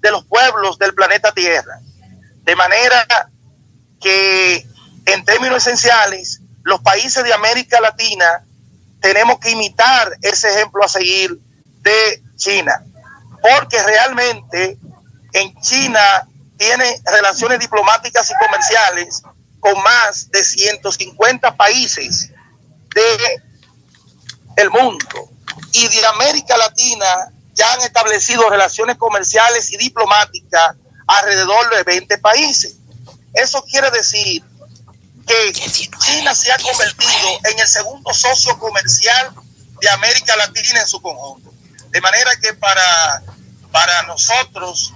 [0.00, 1.80] de los pueblos del planeta Tierra.
[2.42, 3.06] De manera
[4.00, 4.64] que,
[5.06, 8.44] en términos esenciales, los países de América Latina
[9.00, 11.38] tenemos que imitar ese ejemplo a seguir
[11.80, 12.84] de China,
[13.40, 14.78] porque realmente
[15.32, 19.22] en China tiene relaciones diplomáticas y comerciales
[19.60, 22.30] con más de 150 países
[22.94, 23.42] de
[24.56, 25.30] el mundo
[25.72, 32.76] y de América Latina ya han establecido relaciones comerciales y diplomáticas alrededor de 20 países.
[33.32, 34.42] Eso quiere decir
[35.26, 39.34] que China se ha convertido en el segundo socio comercial
[39.80, 41.52] de América Latina en su conjunto.
[41.90, 43.22] De manera que para,
[43.72, 44.92] para nosotros,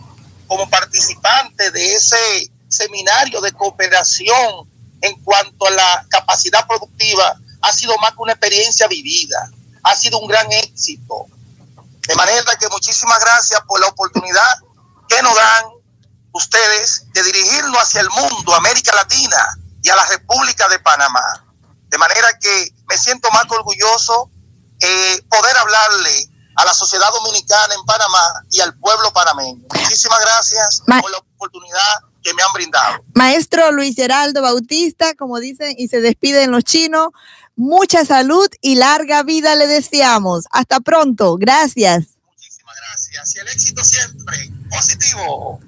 [0.51, 4.69] como participantes de ese seminario de cooperación
[5.01, 9.49] en cuanto a la capacidad productiva, ha sido más que una experiencia vivida,
[9.85, 11.27] ha sido un gran éxito.
[12.01, 14.59] De manera que muchísimas gracias por la oportunidad
[15.09, 15.67] que nos dan
[16.33, 21.45] ustedes de dirigirnos hacia el mundo, América Latina, y a la República de Panamá.
[21.91, 24.29] De manera que me siento más orgulloso
[24.81, 26.29] eh, poder hablarle
[26.61, 29.63] a la sociedad dominicana en Panamá y al pueblo panameño.
[29.75, 33.05] Muchísimas gracias por la oportunidad que me han brindado.
[33.15, 37.09] Maestro Luis Geraldo Bautista, como dicen y se despiden los chinos,
[37.57, 40.45] mucha salud y larga vida le deseamos.
[40.51, 41.37] Hasta pronto.
[41.37, 42.05] Gracias.
[42.27, 43.37] Muchísimas gracias.
[43.37, 45.61] Y el éxito siempre positivo.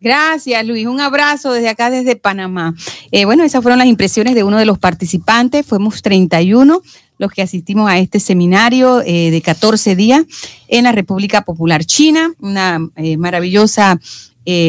[0.00, 0.86] Gracias, Luis.
[0.86, 2.74] Un abrazo desde acá, desde Panamá.
[3.12, 5.64] Eh, bueno, esas fueron las impresiones de uno de los participantes.
[5.64, 6.82] Fuimos 31
[7.20, 10.24] los que asistimos a este seminario eh, de 14 días
[10.68, 12.32] en la República Popular China.
[12.40, 14.00] Una eh, maravillosa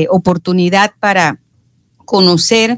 [0.09, 1.39] oportunidad para
[2.05, 2.77] conocer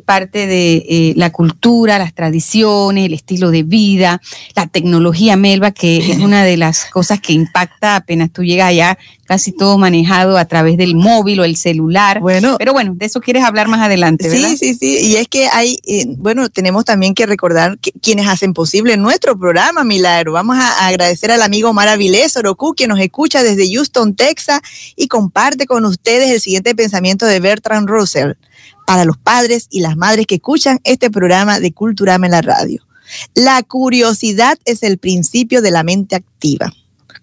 [0.00, 4.20] parte de eh, la cultura, las tradiciones, el estilo de vida,
[4.56, 8.98] la tecnología, Melba, que es una de las cosas que impacta apenas tú llegas allá,
[9.26, 12.20] casi todo manejado a través del móvil o el celular.
[12.20, 14.50] Bueno, pero bueno, de eso quieres hablar más adelante, ¿verdad?
[14.50, 14.98] Sí, sí, sí.
[15.06, 19.84] Y es que hay, eh, bueno, tenemos también que recordar quienes hacen posible nuestro programa,
[19.84, 20.32] Milagro.
[20.32, 24.60] Vamos a, agradecer al amigo Omar Avilés Orocu, que nos escucha desde Houston, Texas,
[24.96, 28.32] y comparte con ustedes el siguiente pensamiento de Bertrand Russell
[28.86, 32.82] para los padres y las madres que escuchan este programa de Culturama en la radio.
[33.34, 36.72] La curiosidad es el principio de la mente activa.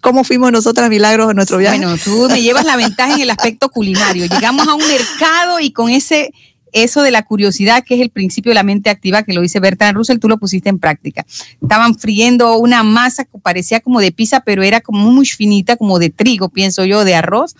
[0.00, 1.78] ¿Cómo fuimos nosotras, Milagros, en nuestro viaje?
[1.78, 4.24] Bueno, tú me llevas la ventaja en el aspecto culinario.
[4.26, 6.32] Llegamos a un mercado y con ese
[6.72, 9.60] eso de la curiosidad, que es el principio de la mente activa, que lo dice
[9.60, 11.24] Bertrand Russell, tú lo pusiste en práctica.
[11.60, 15.98] Estaban friendo una masa que parecía como de pizza, pero era como muy finita, como
[15.98, 17.54] de trigo, pienso yo, de arroz.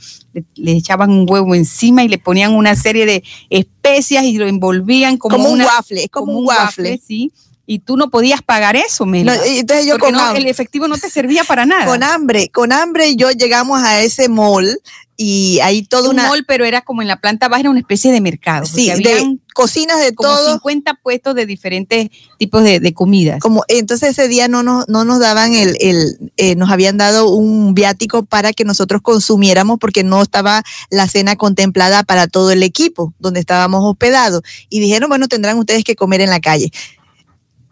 [0.55, 5.17] Le, echaban un huevo encima y le ponían una serie de especias y lo envolvían
[5.17, 7.01] como, un waffle, como, un waffle.
[7.05, 7.33] sí
[7.71, 9.37] y tú no podías pagar eso, Melba.
[9.37, 10.43] No, entonces yo Porque con no, hambre.
[10.43, 11.87] el efectivo no te servía para nada.
[11.87, 14.81] Con hambre, con hambre yo llegamos a ese mall
[15.17, 17.79] y ahí toda un una mall, pero era como en la planta baja, era una
[17.79, 18.65] especie de mercado.
[18.65, 20.53] sí, de habían cocinas de como todo.
[20.55, 22.09] 50 puestos de diferentes
[22.39, 23.39] tipos de, de comidas.
[23.39, 27.29] Como, entonces ese día no nos, no nos daban el, el eh, nos habían dado
[27.29, 32.65] un viático para que nosotros consumiéramos porque no estaba la cena contemplada para todo el
[32.65, 34.43] equipo donde estábamos hospedados.
[34.71, 36.73] Y dijeron, bueno, tendrán ustedes que comer en la calle.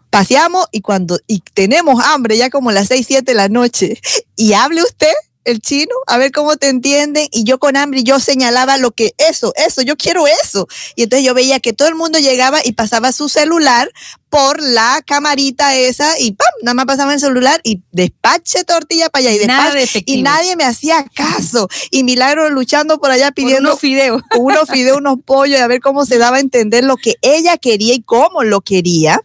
[0.09, 3.99] Paseamos y cuando y tenemos hambre ya como las 6, 7 de la noche
[4.35, 5.13] y hable usted
[5.45, 7.27] el chino, a ver cómo te entienden.
[7.31, 10.67] Y yo con hambre, yo señalaba lo que eso, eso, yo quiero eso.
[10.95, 13.89] Y entonces yo veía que todo el mundo llegaba y pasaba su celular
[14.29, 16.47] por la camarita esa y ¡pam!
[16.61, 20.03] Nada más pasaba el celular y despache tortilla para allá y Nada despache.
[20.05, 21.67] de y nadie me hacía caso.
[21.89, 24.21] Y Milagro luchando por allá Por pidiendo unos fideos.
[24.37, 27.57] unos fideos, unos pollos, y a ver cómo se daba a entender lo que ella
[27.57, 29.21] quería y cómo lo quería.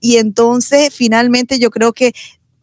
[0.00, 2.14] Y entonces, finalmente, yo creo que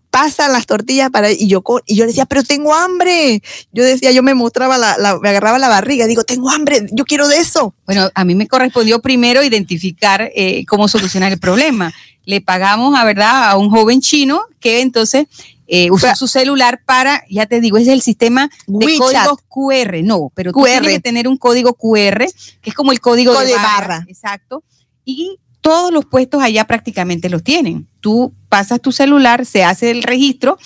[0.09, 3.41] pasan las tortillas para y yo y yo decía pero tengo hambre
[3.73, 7.03] yo decía yo me mostraba la, la- me agarraba la barriga digo tengo hambre yo
[7.03, 11.93] quiero de eso Bueno, a mí me correspondió primero identificar eh, cómo solucionar el problema.
[12.23, 15.25] Le pagamos, a verdad, a un joven chino que entonces
[15.67, 19.25] eh, usó Pero- su celular para, ya te digo, es el sistema de WeChat.
[19.27, 20.01] códigos QR.
[20.03, 20.69] No, pero tú QR.
[20.69, 22.25] tienes que tener un código QR,
[22.61, 23.67] que es como el código de barra.
[23.67, 24.05] barra.
[24.07, 24.63] Exacto.
[25.03, 27.87] Y todos los puestos allá prácticamente los tienen.
[27.99, 30.59] Tú pasas tu celular, se hace el registro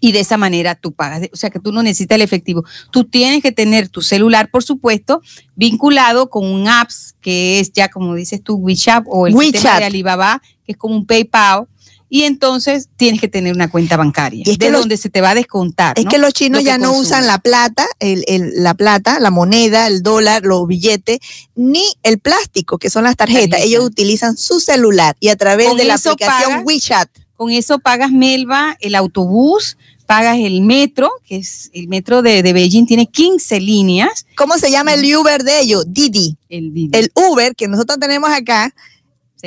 [0.00, 1.28] y de esa manera tú pagas.
[1.32, 2.64] O sea que tú no necesitas el efectivo.
[2.90, 5.22] Tú tienes que tener tu celular, por supuesto,
[5.54, 9.78] vinculado con un apps que es ya como dices tú, WeChat o el sistema WeChat.
[9.78, 11.68] de Alibaba, que es como un PayPal.
[12.08, 15.10] Y entonces tienes que tener una cuenta bancaria, Y es que de los- donde se
[15.10, 15.98] te va a descontar.
[15.98, 16.10] Es ¿no?
[16.10, 19.86] que los chinos Lo ya no usan la plata, el, el- la plata, la moneda,
[19.88, 21.18] el dólar, los billetes,
[21.56, 23.50] ni el plástico, que son las tarjetas.
[23.50, 23.66] Tarjeta.
[23.66, 26.62] Ellos utilizan su celular y a través Con de la aplicación pagas.
[26.64, 27.08] WeChat.
[27.36, 29.76] Con eso pagas Melva, el autobús,
[30.06, 34.24] pagas el metro, que es el metro de, de Beijing, tiene 15 líneas.
[34.36, 35.84] ¿Cómo se llama el Uber de ellos?
[35.88, 36.36] Didi.
[36.48, 36.90] El, Didi.
[36.96, 38.72] El Uber que nosotros tenemos acá,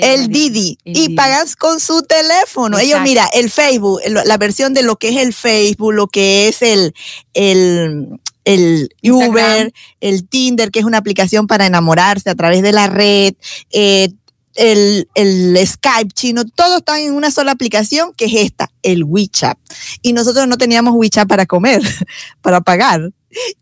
[0.02, 0.78] el Didi.
[0.84, 1.16] El y Didi.
[1.16, 2.80] pagas con su teléfono.
[2.80, 6.62] Ellos, mira, el Facebook, la versión de lo que es el Facebook, lo que es
[6.62, 6.94] el,
[7.34, 9.32] el, el Instagram.
[9.32, 13.34] Uber, el Tinder, que es una aplicación para enamorarse a través de la red,
[13.72, 14.10] eh,
[14.56, 19.58] el, el Skype chino, todo está en una sola aplicación que es esta, el WeChat.
[20.02, 21.82] Y nosotros no teníamos WeChat para comer,
[22.42, 23.12] para pagar,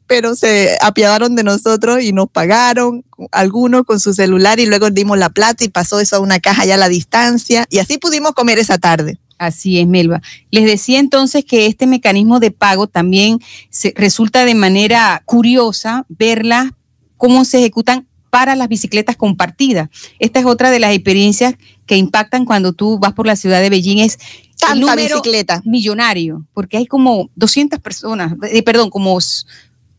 [0.08, 5.18] pero se apiadaron de nosotros y nos pagaron, algunos con su celular y luego dimos
[5.18, 8.32] la plata y pasó eso a una caja ya a la distancia y así pudimos
[8.34, 9.20] comer esa tarde.
[9.38, 10.22] Así es, Melba.
[10.50, 13.40] Les decía entonces que este mecanismo de pago también
[13.70, 16.76] se, resulta de manera curiosa verla
[17.18, 19.90] cómo se ejecutan para las bicicletas compartidas.
[20.20, 21.56] Esta es otra de las experiencias
[21.86, 24.00] que impactan cuando tú vas por la ciudad de Beijing.
[24.00, 24.18] Es
[24.62, 25.62] el Tanta número bicicleta.
[25.66, 29.18] millonario, porque hay como 200 personas, eh, perdón, como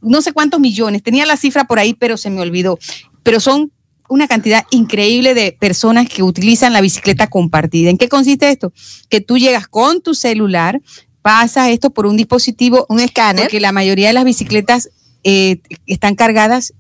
[0.01, 1.03] no sé cuántos millones.
[1.03, 2.79] Tenía la cifra por ahí, pero se me olvidó.
[3.23, 3.73] Pero son
[4.09, 7.91] una cantidad increíble de personas que utilizan la bicicleta compartida.
[7.91, 8.73] ¿En qué consiste esto?
[9.09, 10.81] Que tú llegas con tu celular,
[11.21, 13.45] pasas esto por un dispositivo, Un escáner.
[13.45, 14.89] porque la mayoría de las bicicletas
[15.25, 16.73] eh, están cargadas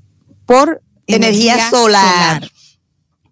[0.46, 2.50] por Energía solar.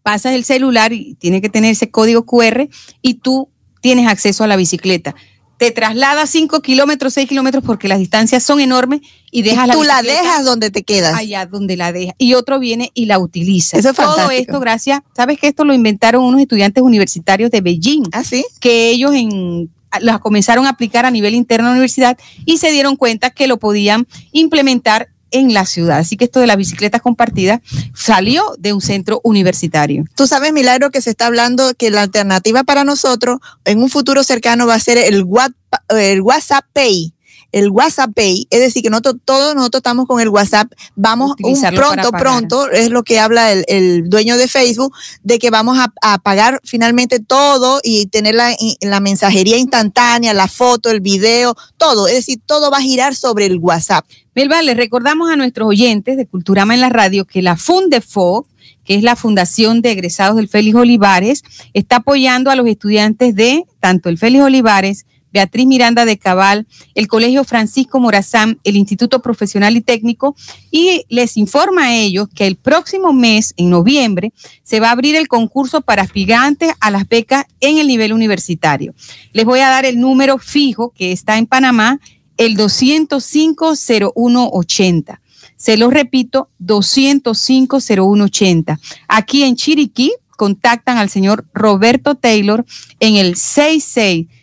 [0.03, 2.68] Pasas el celular y tiene que tener ese código QR
[3.03, 5.14] y tú tienes acceso a la bicicleta.
[5.58, 9.00] Te trasladas 5 kilómetros, 6 kilómetros porque las distancias son enormes
[9.30, 11.14] y dejas Y tú la dejas donde te quedas.
[11.14, 13.78] allá donde la deja y otro viene y la utiliza.
[13.78, 14.40] Eso es Todo fantástico.
[14.42, 18.44] esto gracias, sabes que esto lo inventaron unos estudiantes universitarios de Beijing, ¿Ah, sí?
[18.60, 19.70] que ellos en
[20.02, 23.46] las comenzaron a aplicar a nivel interno de la universidad y se dieron cuenta que
[23.46, 25.99] lo podían implementar en la ciudad.
[25.99, 27.61] Así que esto de las bicicletas compartidas
[27.95, 30.05] salió de un centro universitario.
[30.14, 34.22] Tú sabes, Milagro, que se está hablando que la alternativa para nosotros en un futuro
[34.24, 35.53] cercano va a ser el, What-
[35.91, 37.12] el WhatsApp Pay.
[37.53, 41.61] El WhatsApp Pay, es decir, que nosotros, todos nosotros estamos con el WhatsApp, vamos un
[41.74, 44.92] pronto, pronto, es lo que habla el, el dueño de Facebook,
[45.22, 50.49] de que vamos a, a pagar finalmente todo y tener la, la mensajería instantánea, la
[50.49, 54.05] foto, el video, todo, es decir, todo va a girar sobre el WhatsApp.
[54.34, 58.47] Melba, les recordamos a nuestros oyentes de Culturama en la radio que la Fundefo,
[58.84, 61.42] que es la Fundación de Egresados del Félix Olivares,
[61.72, 65.07] está apoyando a los estudiantes de tanto el Félix Olivares,
[65.37, 70.34] Beatriz Miranda de Cabal, el Colegio Francisco Morazán, el Instituto Profesional y Técnico,
[70.70, 74.32] y les informa a ellos que el próximo mes, en noviembre,
[74.62, 78.95] se va a abrir el concurso para aspirantes a las becas en el nivel universitario.
[79.34, 82.01] Les voy a dar el número fijo que está en Panamá,
[82.39, 85.20] el 205-0180.
[85.57, 88.78] Se lo repito, 205-0180.
[89.07, 92.64] Aquí en Chiriquí, contactan al señor Roberto Taylor
[93.01, 94.36] en el 6673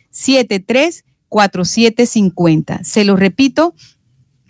[1.30, 2.84] 4750.
[2.84, 3.74] Se lo repito,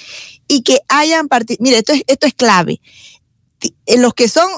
[0.48, 1.64] y que hayan participado.
[1.64, 2.80] Mire, esto es, esto es clave
[3.96, 4.48] los que son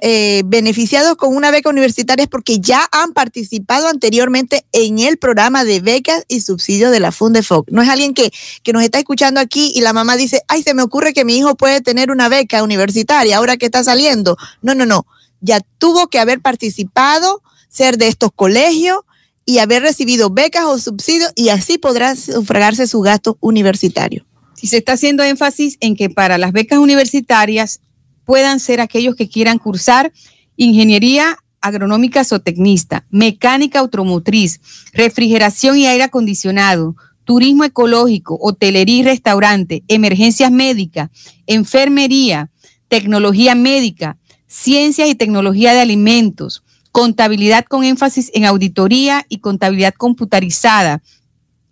[0.00, 5.64] eh, beneficiados con una beca universitaria es porque ya han participado anteriormente en el programa
[5.64, 7.70] de becas y subsidios de la Fundefoc.
[7.70, 8.32] No es alguien que,
[8.62, 11.36] que nos está escuchando aquí y la mamá dice, ay, se me ocurre que mi
[11.36, 14.36] hijo puede tener una beca universitaria ahora que está saliendo.
[14.62, 15.06] No, no, no.
[15.40, 19.00] Ya tuvo que haber participado, ser de estos colegios
[19.48, 24.26] y haber recibido becas o subsidios y así podrá sufragarse su gasto universitario.
[24.52, 27.80] Si se está haciendo énfasis en que para las becas universitarias
[28.26, 30.12] puedan ser aquellos que quieran cursar
[30.56, 34.60] ingeniería agronómica zootecnista, mecánica automotriz,
[34.92, 36.94] refrigeración y aire acondicionado,
[37.24, 41.08] turismo ecológico, hotelería y restaurante, emergencias médicas,
[41.46, 42.50] enfermería,
[42.88, 51.02] tecnología médica, ciencias y tecnología de alimentos, contabilidad con énfasis en auditoría y contabilidad computarizada,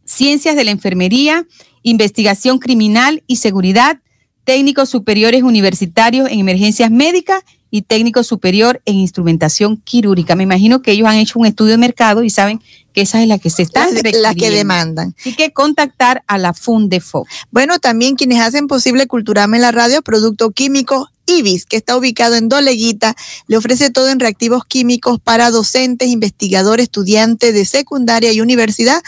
[0.04, 1.46] ciencias de la enfermería,
[1.82, 4.00] investigación criminal y seguridad,
[4.44, 7.42] técnicos superiores universitarios en emergencias médicas
[7.76, 10.34] y técnico superior en instrumentación quirúrgica.
[10.34, 12.60] Me imagino que ellos han hecho un estudio de mercado y saben
[12.92, 15.14] que esa es la que se está la, que demandan.
[15.18, 17.26] Así que contactar a la Fundefo.
[17.50, 22.36] Bueno, también quienes hacen posible Culturama en la radio, producto químico IBIS, que está ubicado
[22.36, 23.14] en Doleguita,
[23.48, 29.02] le ofrece todo en reactivos químicos para docentes, investigadores, estudiantes de secundaria y universidad,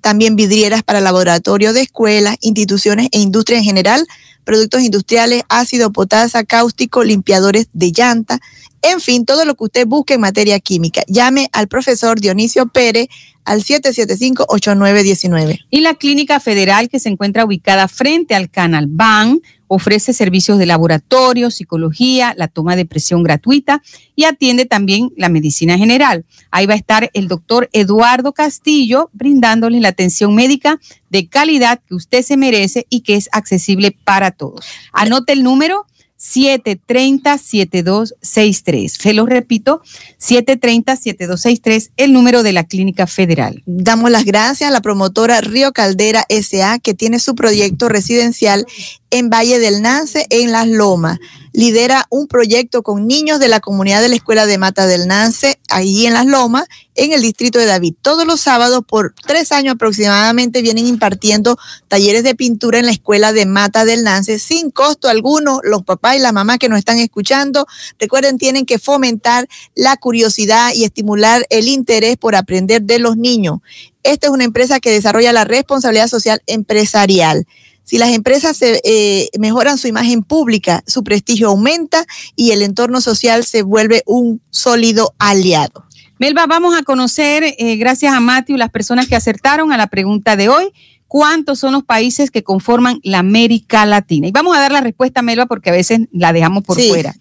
[0.00, 4.06] también vidrieras para laboratorio de escuelas, instituciones e industria en general
[4.44, 8.40] productos industriales, ácido potasa, cáustico, limpiadores de llanta,
[8.82, 11.02] en fin, todo lo que usted busque en materia química.
[11.06, 13.08] Llame al profesor Dionisio Pérez
[13.44, 15.60] al 775-8919.
[15.70, 19.40] Y la Clínica Federal, que se encuentra ubicada frente al Canal BAN,
[19.74, 23.82] ofrece servicios de laboratorio, psicología, la toma de presión gratuita
[24.14, 26.26] y atiende también la medicina general.
[26.50, 30.78] Ahí va a estar el doctor Eduardo Castillo brindándoles la atención médica
[31.08, 34.66] de calidad que usted se merece y que es accesible para todos.
[34.92, 35.86] Anote el número
[36.22, 38.88] 730-7263.
[38.88, 39.82] Se lo repito,
[40.20, 43.62] 730-7263, el número de la Clínica Federal.
[43.66, 48.66] Damos las gracias a la promotora Río Caldera SA, que tiene su proyecto residencial
[49.12, 51.20] en Valle del Nance, en Las Lomas
[51.52, 55.58] lidera un proyecto con niños de la comunidad de la Escuela de Mata del Nance,
[55.68, 57.94] ahí en Las Lomas, en el distrito de David.
[58.00, 61.58] Todos los sábados, por tres años aproximadamente, vienen impartiendo
[61.88, 65.60] talleres de pintura en la Escuela de Mata del Nance, sin costo alguno.
[65.62, 67.66] Los papás y las mamás que nos están escuchando,
[67.98, 73.60] recuerden, tienen que fomentar la curiosidad y estimular el interés por aprender de los niños.
[74.02, 77.46] Esta es una empresa que desarrolla la responsabilidad social empresarial.
[77.92, 83.44] Si las empresas eh, mejoran su imagen pública, su prestigio aumenta y el entorno social
[83.44, 85.84] se vuelve un sólido aliado.
[86.16, 90.36] Melba, vamos a conocer, eh, gracias a Matthew, las personas que acertaron a la pregunta
[90.36, 90.72] de hoy.
[91.06, 94.26] ¿Cuántos son los países que conforman la América Latina?
[94.26, 97.14] Y vamos a dar la respuesta, Melba, porque a veces la dejamos por fuera.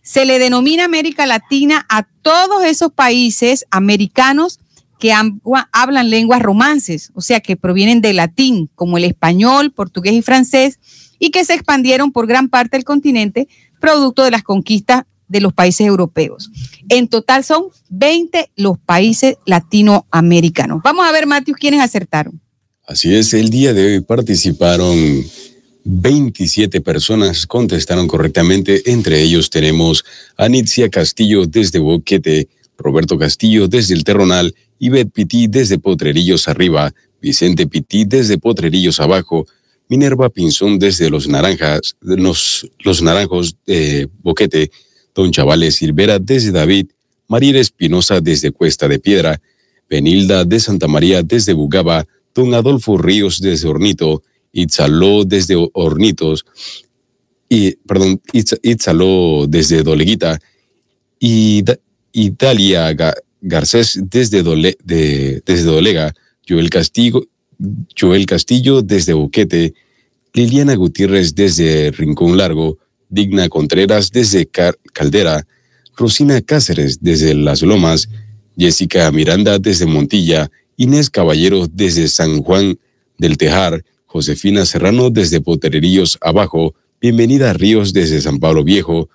[0.00, 4.58] Se le denomina América Latina a todos esos países americanos
[4.98, 5.12] que
[5.72, 10.78] hablan lenguas romances, o sea, que provienen del latín, como el español, portugués y francés,
[11.18, 13.48] y que se expandieron por gran parte del continente,
[13.80, 16.50] producto de las conquistas de los países europeos.
[16.88, 20.80] En total son 20 los países latinoamericanos.
[20.82, 22.40] Vamos a ver, Matius, quiénes acertaron.
[22.86, 24.96] Así es, el día de hoy participaron
[25.84, 28.90] 27 personas, contestaron correctamente.
[28.90, 30.04] Entre ellos tenemos
[30.36, 32.48] a Nitzia Castillo desde Boquete,
[32.78, 39.46] Roberto Castillo desde el Terronal Ivette Pití desde Potrerillos arriba, Vicente Pití desde Potrerillos abajo,
[39.88, 44.70] Minerva Pinzón desde Los Naranjas, los, los Naranjos de Boquete,
[45.14, 46.88] Don Chavales Silvera desde David,
[47.26, 49.40] Mariela Espinosa desde Cuesta de Piedra,
[49.90, 54.22] Benilda de Santa María desde Bugaba, Don Adolfo Ríos desde Hornito,
[54.52, 56.44] Itzaló desde Hornitos,
[57.48, 60.38] y, perdón, Itzaló desde Doleguita,
[61.18, 61.64] y
[62.12, 62.94] Italia
[63.40, 66.14] Garcés desde, Dolega,
[66.48, 66.70] Joel
[68.26, 69.74] Castillo, desde Boquete,
[70.34, 72.78] Liliana Gutiérrez desde Rincón Largo,
[73.08, 74.46] Digna Contreras desde
[74.92, 75.46] Caldera,
[75.96, 78.08] Rosina Cáceres desde Las Lomas,
[78.56, 82.78] Jessica Miranda desde Montilla, Inés Caballero desde San Juan
[83.18, 89.08] del Tejar, Josefina Serrano desde Potrerillos Abajo, Bienvenida Ríos desde San Pablo Viejo,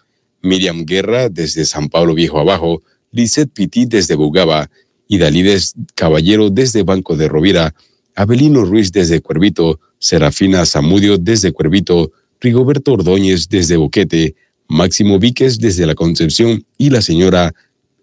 [0.44, 4.70] Miriam Guerra desde San Pablo Viejo Abajo, Lisette Piti desde Bugaba,
[5.08, 7.74] Idalides Caballero desde Banco de Rovira,
[8.16, 14.36] Abelino Ruiz desde Cuervito, Serafina Zamudio desde Cuervito, Rigoberto Ordóñez desde Boquete,
[14.68, 17.54] Máximo Víquez desde La Concepción y la señora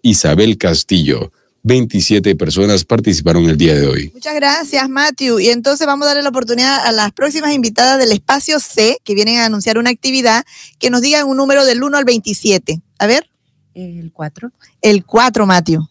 [0.01, 1.31] Isabel Castillo.
[1.63, 4.11] 27 personas participaron el día de hoy.
[4.13, 5.39] Muchas gracias, Matthew.
[5.39, 9.13] Y entonces vamos a darle la oportunidad a las próximas invitadas del espacio C, que
[9.13, 10.43] vienen a anunciar una actividad,
[10.79, 12.81] que nos digan un número del 1 al 27.
[12.97, 13.29] A ver.
[13.73, 14.51] El 4.
[14.81, 15.90] El 4, Matthew.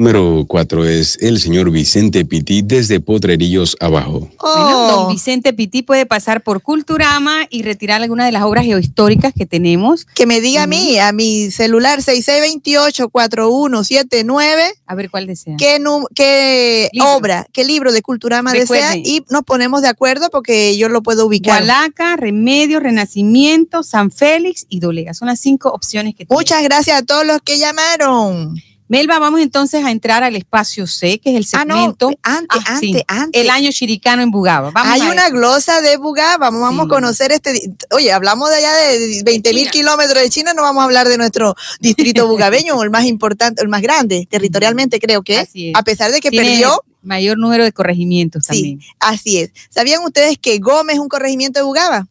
[0.00, 4.30] Número 4 es el señor Vicente Piti desde Potrerillos Abajo.
[4.40, 9.34] Bueno, don Vicente Piti puede pasar por Culturama y retirar algunas de las obras geohistóricas
[9.36, 10.06] que tenemos.
[10.14, 14.72] Que me diga a mí, a mi celular 6628-4179.
[14.86, 15.56] A ver cuál desea.
[15.58, 15.78] ¿Qué,
[16.14, 18.96] qué obra, qué libro de Culturama desea?
[18.96, 21.62] Y nos ponemos de acuerdo porque yo lo puedo ubicar.
[21.62, 25.12] Gualaca, Remedio, Renacimiento, San Félix y Dolega.
[25.12, 26.40] Son las cinco opciones que tenemos.
[26.40, 28.54] Muchas gracias a todos los que llamaron.
[28.90, 32.10] Melba, vamos entonces a entrar al espacio C, que es el Ah, no, segmento.
[32.24, 33.40] antes, Ah, sí, antes, antes.
[33.40, 34.72] El año chiricano en Bugaba.
[34.72, 37.72] Vamos Hay una glosa de Bugaba, vamos, vamos a conocer este.
[37.92, 41.16] Oye, hablamos de allá de 20 mil kilómetros de China, no vamos a hablar de
[41.18, 45.38] nuestro distrito bugabeño, el más importante, el más grande territorialmente, creo que.
[45.38, 45.74] Así es.
[45.76, 46.82] A pesar de que Tiene perdió.
[47.02, 48.80] mayor número de corregimientos también.
[48.98, 49.50] Así es.
[49.70, 52.08] ¿Sabían ustedes que Gómez es un corregimiento de Bugaba?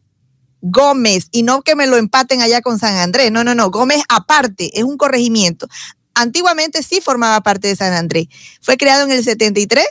[0.62, 3.30] Gómez, y no que me lo empaten allá con San Andrés.
[3.32, 3.70] No, no, no.
[3.70, 5.68] Gómez aparte, es un corregimiento.
[6.14, 8.26] Antiguamente sí formaba parte de San Andrés.
[8.60, 9.84] Fue creado en el 73,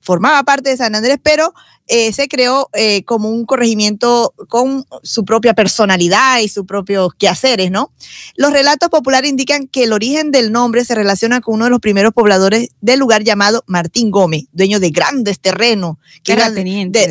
[0.00, 1.52] formaba parte de San Andrés, pero
[1.88, 7.70] eh, se creó eh, como un corregimiento con su propia personalidad y sus propios quehaceres,
[7.70, 7.92] ¿no?
[8.36, 11.78] Los relatos populares indican que el origen del nombre se relaciona con uno de los
[11.80, 16.54] primeros pobladores del lugar llamado Martín Gómez, dueño de grandes terrenos, que era de-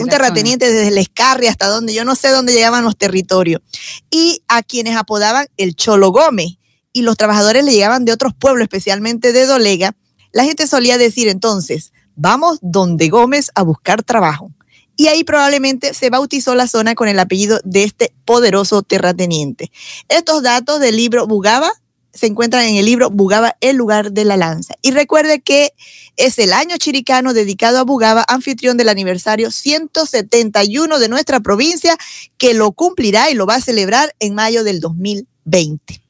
[0.04, 3.62] un terrateniente desde el Escarri hasta donde yo no sé dónde llegaban los territorios,
[4.10, 6.58] y a quienes apodaban el Cholo Gómez,
[6.96, 9.98] y los trabajadores le llegaban de otros pueblos, especialmente de Dolega,
[10.32, 14.54] la gente solía decir entonces, vamos donde Gómez a buscar trabajo.
[14.96, 19.74] Y ahí probablemente se bautizó la zona con el apellido de este poderoso terrateniente.
[20.08, 21.70] Estos datos del libro Bugaba
[22.14, 24.76] se encuentran en el libro Bugaba, el lugar de la lanza.
[24.82, 25.74] Y recuerde que
[26.16, 31.98] es el año chiricano dedicado a Bugaba, anfitrión del aniversario 171 de nuestra provincia,
[32.38, 36.05] que lo cumplirá y lo va a celebrar en mayo del 2020.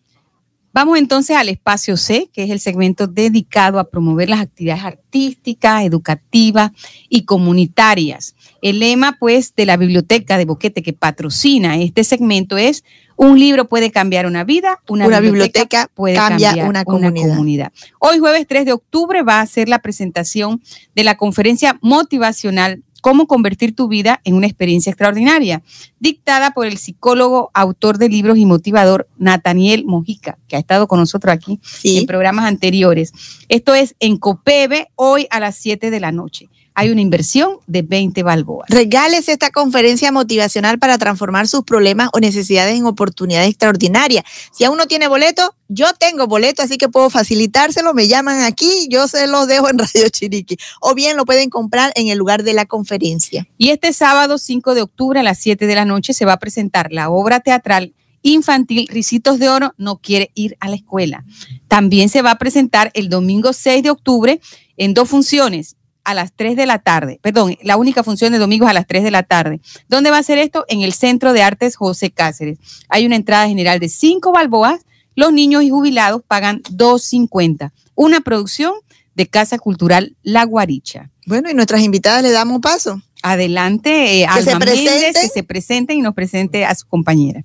[0.75, 5.85] Vamos entonces al espacio C, que es el segmento dedicado a promover las actividades artísticas,
[5.85, 6.71] educativas
[7.07, 8.35] y comunitarias.
[8.61, 12.83] El lema, pues, de la biblioteca de Boquete que patrocina este segmento es
[13.15, 17.71] un libro puede cambiar una vida, una, Una biblioteca, biblioteca puede cambia cambiar una comunidad.
[17.99, 20.61] Hoy, jueves 3 de octubre, va a ser la presentación
[20.93, 25.61] de la conferencia motivacional Cómo convertir tu vida en una experiencia extraordinaria,
[25.99, 30.97] dictada por el psicólogo, autor de libros y motivador Nathaniel Mojica, que ha estado con
[30.97, 33.13] nosotros aquí en programas anteriores.
[33.47, 36.49] Esto es en Copebe, hoy a las 7 de la noche.
[36.75, 38.69] Hay una inversión de 20 balboas.
[38.69, 44.25] Regálese esta conferencia motivacional para transformar sus problemas o necesidades en oportunidades extraordinarias.
[44.51, 47.93] Si aún no tiene boleto, yo tengo boleto, así que puedo facilitárselo.
[47.93, 50.57] Me llaman aquí, yo se los dejo en Radio Chiriqui.
[50.81, 53.47] O bien lo pueden comprar en el lugar de la conferencia.
[53.57, 56.39] Y este sábado 5 de octubre a las 7 de la noche se va a
[56.39, 61.23] presentar la obra teatral infantil Ricitos de Oro no quiere ir a la escuela.
[61.67, 64.41] También se va a presentar el domingo 6 de octubre
[64.77, 65.75] en dos funciones
[66.05, 67.19] a las 3 de la tarde.
[67.21, 69.59] Perdón, la única función de domingo es a las 3 de la tarde.
[69.89, 70.65] ¿Dónde va a ser esto?
[70.69, 72.59] En el Centro de Artes José Cáceres.
[72.87, 74.81] Hay una entrada general de 5 balboas.
[75.15, 77.71] Los niños y jubilados pagan 2.50.
[77.95, 78.73] Una producción
[79.15, 81.09] de Casa Cultural La Guaricha.
[81.25, 83.01] Bueno, y nuestras invitadas le damos paso.
[83.23, 87.43] Adelante, eh, Que se Méndez, que se presenten y nos presente a su compañera.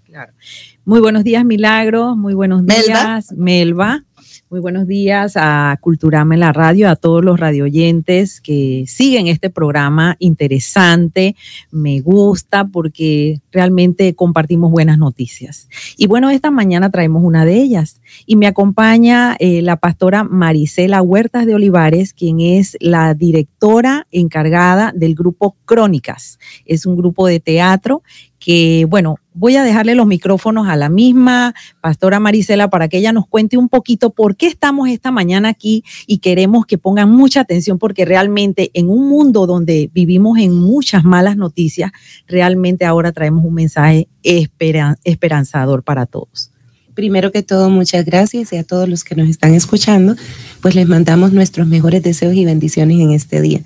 [0.84, 2.16] Muy buenos días, Milagros.
[2.16, 2.82] Muy buenos Melba.
[2.82, 4.04] días, Melba.
[4.50, 9.48] Muy buenos días a Culturama en la radio, a todos los radioyentes que siguen este
[9.48, 11.36] programa interesante.
[11.70, 15.68] Me gusta porque realmente compartimos buenas noticias.
[15.96, 21.00] Y bueno, esta mañana traemos una de ellas y me acompaña eh, la pastora Marisela
[21.00, 26.40] Huertas de Olivares, quien es la directora encargada del grupo Crónicas.
[26.66, 28.02] Es un grupo de teatro
[28.40, 33.10] que, bueno, voy a dejarle los micrófonos a la misma pastora Marisela para que ella
[33.14, 37.40] nos cuente un poquito por qué estamos esta mañana aquí y queremos que pongan mucha
[37.40, 41.90] atención porque realmente en un mundo donde vivimos en muchas malas noticias,
[42.28, 46.50] realmente ahora traemos un mensaje esperan- esperanzador para todos.
[46.92, 50.16] Primero que todo, muchas gracias y a todos los que nos están escuchando,
[50.60, 53.62] pues les mandamos nuestros mejores deseos y bendiciones en este día.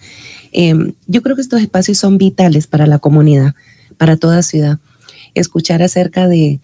[0.53, 3.57] Em, yo creo que estos espacios son vitales para la comunidad,
[3.99, 4.79] para toda ciudad.
[5.35, 6.61] Escuchar acerca de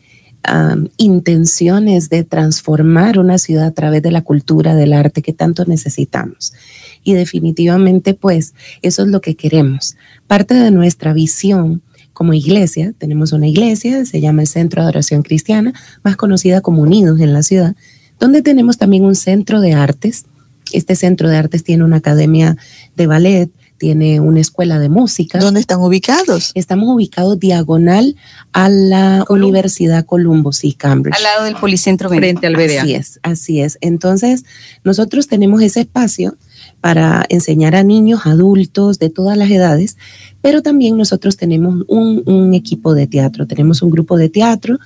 [0.96, 6.54] intenciones de transformar una ciudad a través de la cultura, del arte que tanto necesitamos.
[7.04, 9.96] Y definitivamente, pues, eso es lo que queremos.
[10.26, 11.82] Parte de nuestra visión
[12.14, 16.82] como iglesia, tenemos una iglesia, se llama el Centro de Adoración Cristiana, más conocida como
[16.82, 17.74] Unidos en la ciudad,
[18.18, 20.24] donde tenemos también un centro de artes.
[20.72, 22.56] Este centro de artes tiene una academia
[22.96, 23.50] de ballet,
[23.80, 25.38] tiene una escuela de música.
[25.38, 26.52] ¿Dónde están ubicados?
[26.54, 28.14] Estamos ubicados diagonal
[28.52, 31.16] a la Universidad Columbus y Cambridge.
[31.16, 32.82] Al lado del Policentro Frente al BDA.
[32.82, 33.78] Así es, así es.
[33.80, 34.44] Entonces,
[34.84, 36.36] nosotros tenemos ese espacio
[36.82, 39.96] para enseñar a niños, adultos de todas las edades,
[40.42, 44.78] pero también nosotros tenemos un, un equipo de teatro, tenemos un grupo de teatro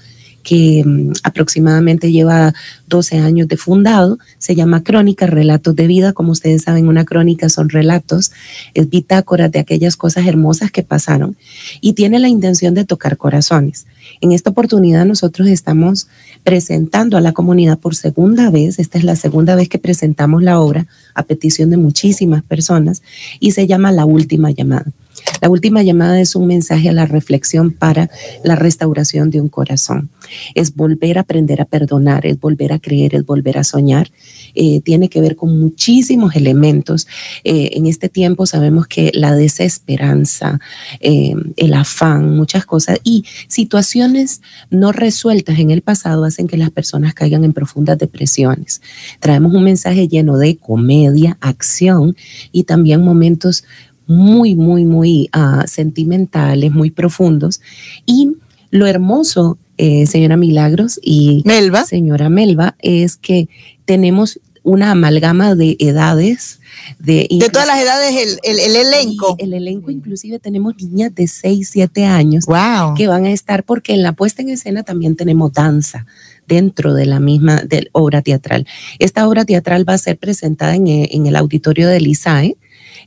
[0.44, 2.54] que mm, aproximadamente lleva
[2.86, 4.18] 12 años de fundado.
[4.38, 6.12] Se llama Crónica, Relatos de Vida.
[6.12, 8.30] Como ustedes saben, una crónica son relatos,
[8.74, 11.36] es bitácora de aquellas cosas hermosas que pasaron
[11.80, 13.86] y tiene la intención de tocar corazones.
[14.20, 16.06] En esta oportunidad nosotros estamos
[16.44, 20.60] presentando a la comunidad por segunda vez, esta es la segunda vez que presentamos la
[20.60, 23.02] obra a petición de muchísimas personas
[23.40, 24.92] y se llama La Última Llamada.
[25.40, 28.10] La última llamada es un mensaje a la reflexión para
[28.42, 30.10] la restauración de un corazón.
[30.54, 34.10] Es volver a aprender a perdonar, es volver a creer, es volver a soñar.
[34.54, 37.06] Eh, tiene que ver con muchísimos elementos.
[37.42, 40.60] Eh, en este tiempo sabemos que la desesperanza,
[41.00, 46.70] eh, el afán, muchas cosas y situaciones no resueltas en el pasado hacen que las
[46.70, 48.80] personas caigan en profundas depresiones.
[49.20, 52.16] Traemos un mensaje lleno de comedia, acción
[52.52, 53.64] y también momentos
[54.06, 57.60] muy, muy, muy ah, sentimentales, muy profundos.
[58.06, 58.32] Y
[58.70, 61.84] lo hermoso, eh, señora Milagros y Melba.
[61.84, 63.48] señora Melba, es que
[63.84, 66.58] tenemos una amalgama de edades.
[66.98, 69.36] De, de todas las edades, el, el, elenco.
[69.38, 72.94] el elenco, inclusive tenemos niñas de 6, 7 años wow.
[72.96, 76.06] que van a estar, porque en la puesta en escena también tenemos danza
[76.48, 78.66] dentro de la misma de obra teatral.
[78.98, 82.56] Esta obra teatral va a ser presentada en, en el auditorio del ISAE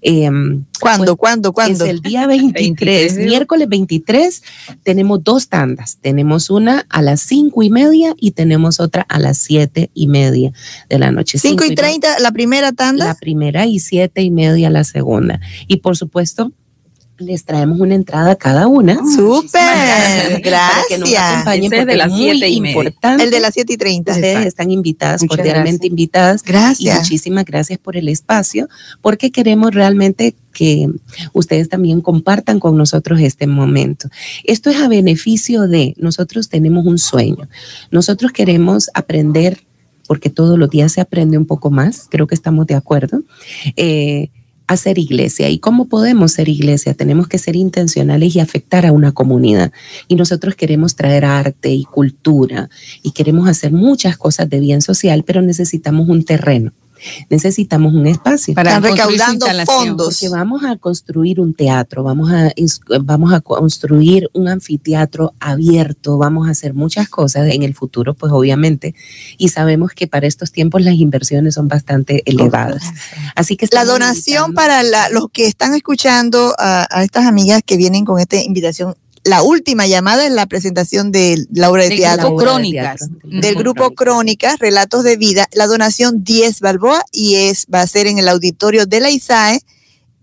[0.01, 0.29] eh,
[0.79, 1.85] ¿Cuándo, pues, cuándo, cuándo?
[1.85, 4.43] Es el día 23, miércoles 23,
[4.83, 5.97] tenemos dos tandas.
[6.01, 10.51] Tenemos una a las cinco y media y tenemos otra a las siete y media
[10.89, 11.37] de la noche.
[11.37, 13.05] 5 y 30, la primera tanda.
[13.05, 15.39] La primera y siete y media la segunda.
[15.67, 16.51] Y por supuesto,
[17.19, 18.95] les traemos una entrada a cada una.
[19.15, 20.85] Súper, gracias.
[20.89, 22.71] que nos acompañen de las es muy siete y media.
[22.71, 23.23] importante.
[23.23, 24.11] El de las 7 y 30.
[24.11, 25.89] Ustedes están invitadas, Muchas cordialmente gracias.
[25.89, 26.43] invitadas.
[26.43, 26.95] Gracias.
[26.95, 28.69] Y muchísimas gracias por el espacio,
[29.01, 30.89] porque queremos realmente que
[31.33, 34.09] ustedes también compartan con nosotros este momento.
[34.43, 37.47] Esto es a beneficio de, nosotros tenemos un sueño.
[37.91, 39.59] Nosotros queremos aprender,
[40.07, 43.21] porque todos los días se aprende un poco más, creo que estamos de acuerdo.
[43.75, 44.29] Eh,
[44.67, 45.49] a ser iglesia.
[45.49, 46.93] ¿Y cómo podemos ser iglesia?
[46.93, 49.71] Tenemos que ser intencionales y afectar a una comunidad.
[50.07, 52.69] Y nosotros queremos traer arte y cultura
[53.01, 56.73] y queremos hacer muchas cosas de bien social, pero necesitamos un terreno.
[57.29, 60.19] Necesitamos un espacio Para recaudando fondos.
[60.19, 62.51] Porque vamos a construir un teatro, vamos a,
[63.03, 68.31] vamos a construir un anfiteatro abierto, vamos a hacer muchas cosas en el futuro, pues
[68.31, 68.95] obviamente,
[69.37, 72.83] y sabemos que para estos tiempos las inversiones son bastante elevadas.
[73.35, 77.77] Así que La donación para la- los que están escuchando a, a estas amigas que
[77.77, 78.95] vienen con esta invitación.
[79.27, 82.29] La última llamada es la presentación de la obra de Del teatro.
[82.29, 83.09] grupo Crónicas.
[83.23, 85.47] Del grupo Crónicas, Relatos de Vida.
[85.53, 89.59] La donación 10 Balboa y es va a ser en el auditorio de la ISAE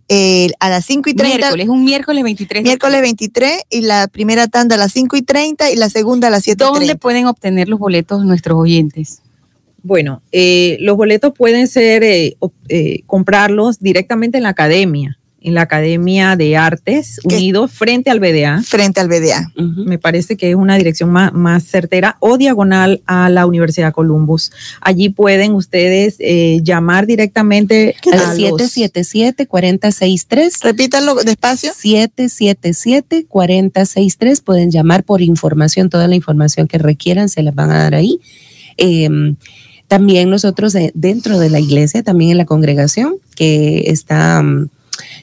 [0.09, 1.37] eh, a las 5 y 30.
[1.39, 2.63] Miércoles, un miércoles 23.
[2.63, 6.29] de Miércoles 23 y la primera tanda a las 5 y 30 y la segunda
[6.29, 7.01] a las 7 y ¿Dónde 30.
[7.01, 9.21] pueden obtener los boletos nuestros oyentes?
[9.83, 12.39] Bueno, eh, los boletos pueden ser eh,
[12.71, 18.63] eh, comprarlos directamente en la academia, en la Academia de Artes Unidos frente al BDA.
[18.63, 19.53] Frente al BDA.
[19.57, 24.51] Me parece que es una dirección más, más certera o diagonal a la Universidad Columbus.
[24.81, 30.63] Allí pueden ustedes eh, llamar directamente a Al los- 777-463.
[30.63, 31.73] Repítanlo despacio.
[31.73, 34.43] 777-463.
[34.43, 38.19] Pueden llamar por información, toda la información que requieran se las van a dar ahí.
[38.79, 39.09] Eh,
[39.89, 44.71] también nosotros dentro de la iglesia, también en la congregación, que está mm,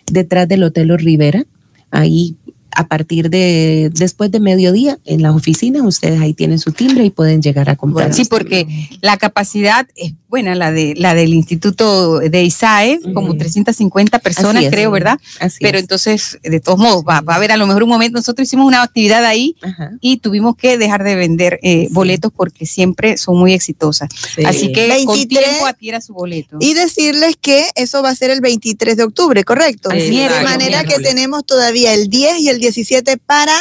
[0.08, 1.46] detrás del Hotel Rivera,
[1.92, 2.36] ahí
[2.76, 7.10] a partir de después de mediodía en las oficinas, ustedes ahí tienen su timbre y
[7.10, 8.14] pueden llegar a comprar.
[8.14, 14.20] Sí, porque la capacidad es buena, la de la del Instituto de ISAE, como 350
[14.20, 14.72] personas, es.
[14.72, 15.20] creo, ¿verdad?
[15.40, 15.84] Así Pero es.
[15.84, 18.66] entonces, de todos modos, va, va a haber a lo mejor un momento, nosotros hicimos
[18.66, 19.56] una actividad ahí
[20.00, 24.10] y tuvimos que dejar de vender eh, boletos porque siempre son muy exitosas.
[24.46, 26.58] Así que con 23 tiempo adquiera su boleto.
[26.60, 29.90] Y decirles que eso va a ser el 23 de octubre, ¿correcto?
[29.92, 33.54] Así es, de manera que tenemos todavía el 10 y el 17 para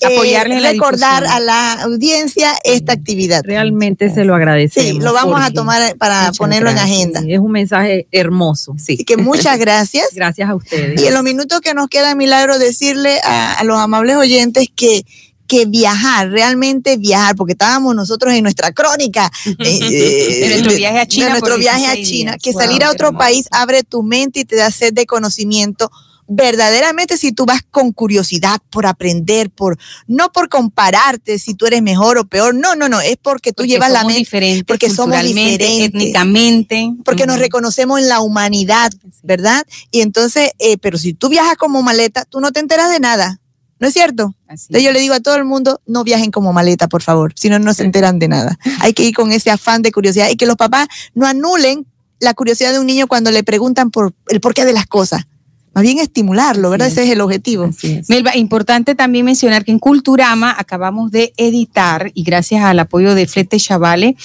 [0.00, 3.42] eh, Apoyarles la recordar a la audiencia esta actividad.
[3.44, 4.90] Realmente se lo agradecemos.
[4.92, 6.90] Sí, lo vamos a tomar para Muchas ponerlo gracias.
[6.90, 7.20] en agenda.
[7.20, 8.74] Sí, es un mensaje hermoso.
[8.78, 8.94] Sí.
[8.94, 10.08] Así que muchas gracias.
[10.14, 11.00] Gracias a ustedes.
[11.00, 15.04] Y en los minutos que nos queda, Milagro, decirle a, a los amables oyentes que
[15.50, 19.28] que viajar, realmente viajar, porque estábamos nosotros en nuestra crónica
[19.58, 22.84] eh, De nuestro viaje a China de nuestro viaje a 16 China, que Wow, salir
[22.84, 23.18] a otro hermoso.
[23.18, 25.90] país abre tu mente y te da sed de conocimiento.
[26.32, 29.76] Verdaderamente, si tú vas con curiosidad por aprender, por
[30.06, 33.62] no por compararte si tú eres mejor o peor, no, no, no, es porque tú
[33.62, 36.92] Porque llevas la mente, diferentes porque somos diferentes, étnicamente.
[37.04, 38.92] porque nos reconocemos en la humanidad,
[39.24, 39.66] ¿verdad?
[39.90, 43.40] Y entonces, eh, pero si tú viajas como maleta, tú no te enteras de nada,
[43.80, 44.32] ¿no es cierto?
[44.48, 47.48] Entonces yo le digo a todo el mundo, no viajen como maleta, por favor, si
[47.48, 48.56] no, no se enteran de nada.
[48.82, 51.86] Hay que ir con ese afán de curiosidad y que los papás no anulen
[52.20, 55.24] la curiosidad de un niño cuando le preguntan por el porqué de las cosas.
[55.72, 56.88] Más bien estimularlo, ¿verdad?
[56.88, 57.70] Ese es el objetivo.
[58.08, 63.26] Melba, importante también mencionar que en Culturama acabamos de editar, y gracias al apoyo de
[63.26, 64.16] Flete Chavale,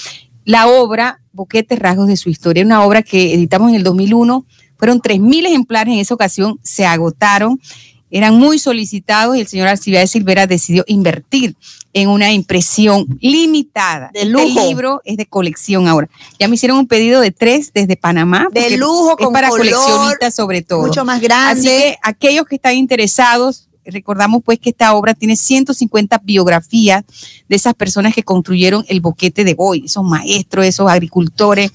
[0.44, 4.44] la obra Boquetes Rasgos de su Historia, una obra que editamos en el 2001.
[4.76, 7.60] Fueron 3.000 ejemplares en esa ocasión, se agotaron,
[8.10, 11.56] eran muy solicitados y el señor Alcibiades Silvera decidió invertir
[11.92, 14.10] en una impresión limitada.
[14.12, 14.66] De Este lujo.
[14.68, 16.08] libro es de colección ahora.
[16.38, 18.48] Ya me hicieron un pedido de tres desde Panamá.
[18.52, 20.86] De lujo, es con para color, coleccionistas sobre todo.
[20.86, 21.60] mucho más grande.
[21.60, 27.04] Así que aquellos que están interesados, recordamos pues que esta obra tiene 150 biografías
[27.48, 31.70] de esas personas que construyeron el boquete de Boy, esos maestros, esos agricultores,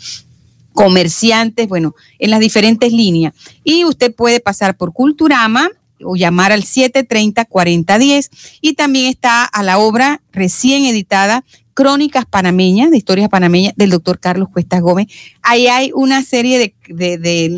[0.73, 3.33] comerciantes, bueno, en las diferentes líneas.
[3.63, 5.69] Y usted puede pasar por Culturama
[6.03, 8.29] o llamar al 730-4010
[8.61, 11.43] y también está a la obra recién editada
[11.73, 15.07] Crónicas Panameñas, de historias panameñas del doctor Carlos Cuestas Gómez.
[15.41, 17.49] Ahí hay una serie de, de, de,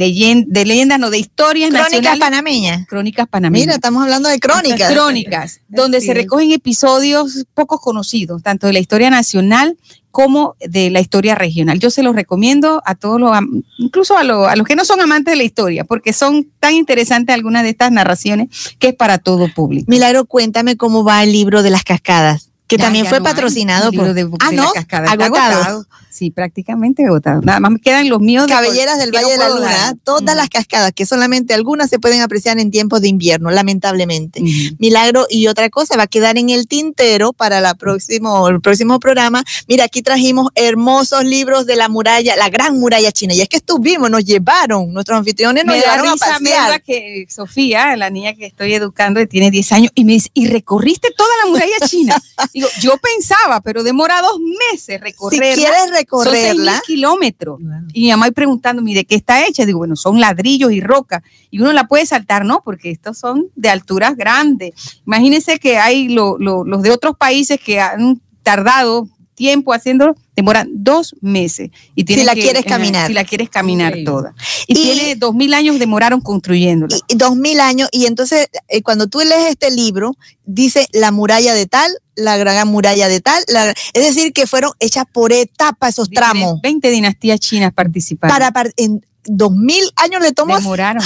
[0.48, 2.20] de leyendas, no, de historias Crónicas nacionales.
[2.20, 2.88] panameñas.
[2.88, 3.66] Crónicas panameñas.
[3.68, 4.92] Mira, estamos hablando de crónicas.
[4.92, 9.78] Crónicas, donde se recogen episodios poco conocidos, tanto de la historia nacional
[10.12, 11.80] como de la historia regional.
[11.80, 13.36] Yo se los recomiendo a todos los,
[13.80, 16.76] incluso a, lo- a los que no son amantes de la historia, porque son tan
[16.76, 19.86] interesantes algunas de estas narraciones que es para todo público.
[19.90, 23.26] Milagro, cuéntame cómo va el libro de las cascadas, que Ya, también ya fue no
[23.26, 24.72] patrocinado por de, Ah, de no,
[25.10, 25.86] agotado.
[26.14, 27.42] Sí, prácticamente agotado.
[27.42, 29.72] Nada más me quedan los míos de Cabelleras del que no Valle de la Luna,
[29.72, 29.96] dar.
[30.04, 34.44] todas las cascadas, que solamente algunas se pueden apreciar en tiempos de invierno, lamentablemente.
[34.78, 39.00] Milagro, y otra cosa, va a quedar en el tintero para la próximo, el próximo
[39.00, 39.44] programa.
[39.68, 43.34] Mira, aquí trajimos hermosos libros de la muralla, la gran muralla china.
[43.34, 46.60] Y es que estuvimos, nos llevaron, nuestros anfitriones nos me da llevaron a risa, Melba,
[46.60, 46.84] pasear.
[46.84, 50.46] que Sofía, la niña que estoy educando, que tiene 10 años, y me dice, ¿y
[50.48, 52.22] recorriste toda la muralla china?
[52.54, 54.38] Digo, yo pensaba, pero demora dos
[54.72, 55.56] meses recorrerla.
[55.56, 56.74] quieres recorrerla.
[56.74, 57.60] Son 6.000 kilómetros.
[57.94, 59.66] Y mi mamá preguntándome, ¿de qué está hecha?
[59.66, 61.24] Digo, bueno, son ladrillos y roca.
[61.50, 62.62] Y uno la puede saltar, ¿no?
[62.64, 65.02] Porque estos son de alturas grandes.
[65.06, 70.70] Imagínense que hay lo- lo- los de otros países que han tardado tiempo haciéndolo, demoran
[70.74, 71.70] dos meses.
[71.96, 73.08] Y tienes la que- quieres ajá, caminar.
[73.08, 74.34] Si la quieres caminar toda.
[74.68, 76.98] Y, tiene dos mil años demoraron construyéndola.
[77.08, 77.90] y dos mil años.
[77.92, 80.16] Y entonces, eh, cuando tú lees este libro,
[80.46, 83.44] dice la muralla de tal, la gran muralla de tal.
[83.48, 86.62] la- es decir, que fueron hechas por etapas esos tramos.
[86.62, 88.34] 20 dinastías chinas participaron.
[88.34, 90.56] Para, par- en dos mil años le tomó.
[90.58, 91.02] Demoraron.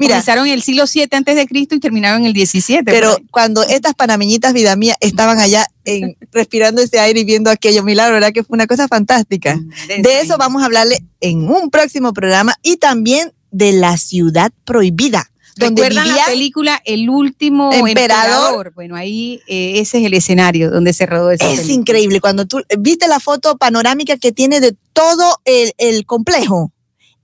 [0.00, 0.14] Mira.
[0.14, 2.82] Comenzaron en el siglo 7 antes de Cristo y terminaron en el 17.
[2.84, 3.26] Pero ahí.
[3.30, 8.14] cuando estas panameñitas, vida mía, estaban allá en, respirando ese aire y viendo aquello, milagro,
[8.14, 8.32] ¿verdad?
[8.32, 9.54] Que fue una cosa fantástica.
[9.56, 14.50] Mm, De eso vamos a hablarle en un próximo programa y también de la ciudad
[14.64, 15.30] prohibida.
[15.56, 17.90] Donde ¿Recuerdan vivía la película El último Emperador?
[17.90, 18.72] emperador?
[18.74, 21.74] Bueno, ahí eh, ese es el escenario donde se rodó esa Es película.
[21.74, 22.20] increíble.
[22.20, 26.72] Cuando tú viste la foto panorámica que tiene de todo el, el complejo,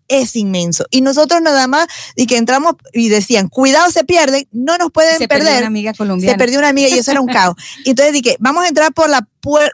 [0.09, 0.87] es inmenso.
[0.91, 5.19] Y nosotros nada más, y que entramos y decían, cuidado, se pierden, no nos pueden
[5.19, 5.59] Se perdió perder.
[5.63, 6.33] una amiga colombiana.
[6.33, 7.57] Se perdió una amiga y eso era un caos.
[7.85, 9.27] Y entonces dije, vamos a entrar por la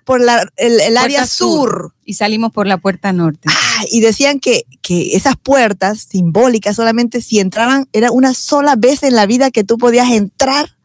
[0.04, 1.94] por la, el, el área sur.
[2.04, 3.48] Y salimos por la puerta norte.
[3.50, 9.02] Ah, y decían que, que esas puertas simbólicas solamente si entraban, era una sola vez
[9.02, 10.76] en la vida que tú podías entrar.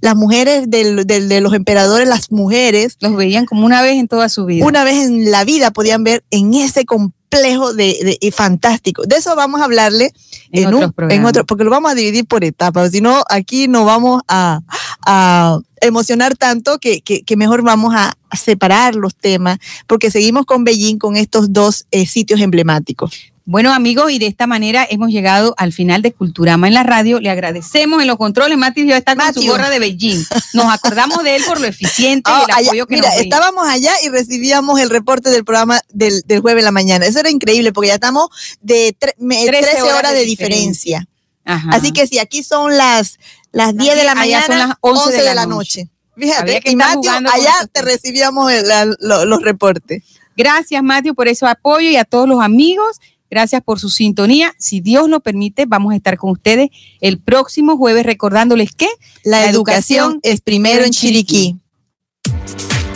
[0.00, 2.96] Las mujeres del- del- de los emperadores, las mujeres.
[2.98, 4.66] Los veían como una vez en toda su vida.
[4.66, 9.02] Una vez en la vida podían ver en ese complejo de, de- y fantástico.
[9.04, 10.12] De eso vamos a hablarle
[10.50, 13.68] En en, un, en otro, porque lo vamos a dividir por etapas, si no aquí
[13.68, 14.60] no vamos a,
[15.06, 20.44] a emocionar tanto que, que- que mejor vamos a, a separar los temas porque seguimos
[20.46, 23.31] con Beijing con estos dos eh, sitios emblemáticos.
[23.44, 27.18] Bueno, amigos, y de esta manera hemos llegado al final de Culturama en la radio.
[27.20, 28.56] Le agradecemos en los controles.
[28.56, 30.24] Mati ya está con su gorra de Beijing.
[30.54, 33.18] Nos acordamos de él por lo eficiente y Ah, el allá- apoyo que mira, nos
[33.18, 37.04] estábamos allá y recibíamos el reporte del programa del, del jueves en la mañana.
[37.04, 38.28] Eso era increíble porque ya estamos
[38.60, 41.08] de tre- me- 13, horas, de diferencia.
[41.44, 41.70] Ajá.
[41.72, 43.18] Así que si aquí son las,
[43.50, 45.88] las 10 de la mañana, son las 11, de, la noche.
[46.14, 50.04] Había Fíjate, que y Matthew, allá te recibíamos el- la- lo- los reportes.
[50.36, 52.98] Gracias, Matthew, por ese apoyo y a todos los amigos.
[53.32, 54.54] Gracias por su sintonía.
[54.58, 56.68] Si Dios lo permite, vamos a estar con ustedes
[57.00, 58.88] el próximo jueves recordándoles que
[59.24, 61.56] La, educación es primero en Chiriquí.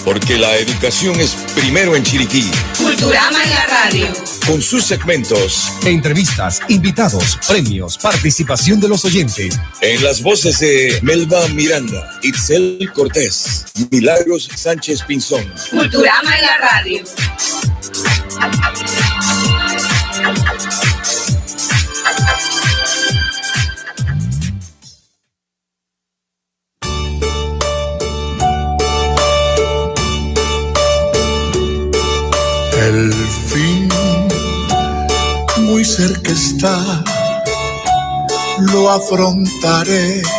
[0.05, 2.45] Porque la educación es primero en Chiriquí.
[2.77, 4.09] Culturama en la radio.
[4.47, 5.73] Con sus segmentos.
[5.87, 9.59] Entrevistas, invitados, premios, participación de los oyentes.
[9.81, 15.51] En las voces de Melba Miranda, Itzel Cortés, Milagros Sánchez Pinzón.
[15.71, 17.03] Culturama en la radio.
[32.79, 33.89] El fin
[35.59, 37.05] muy cerca está,
[38.59, 40.23] lo afrontaré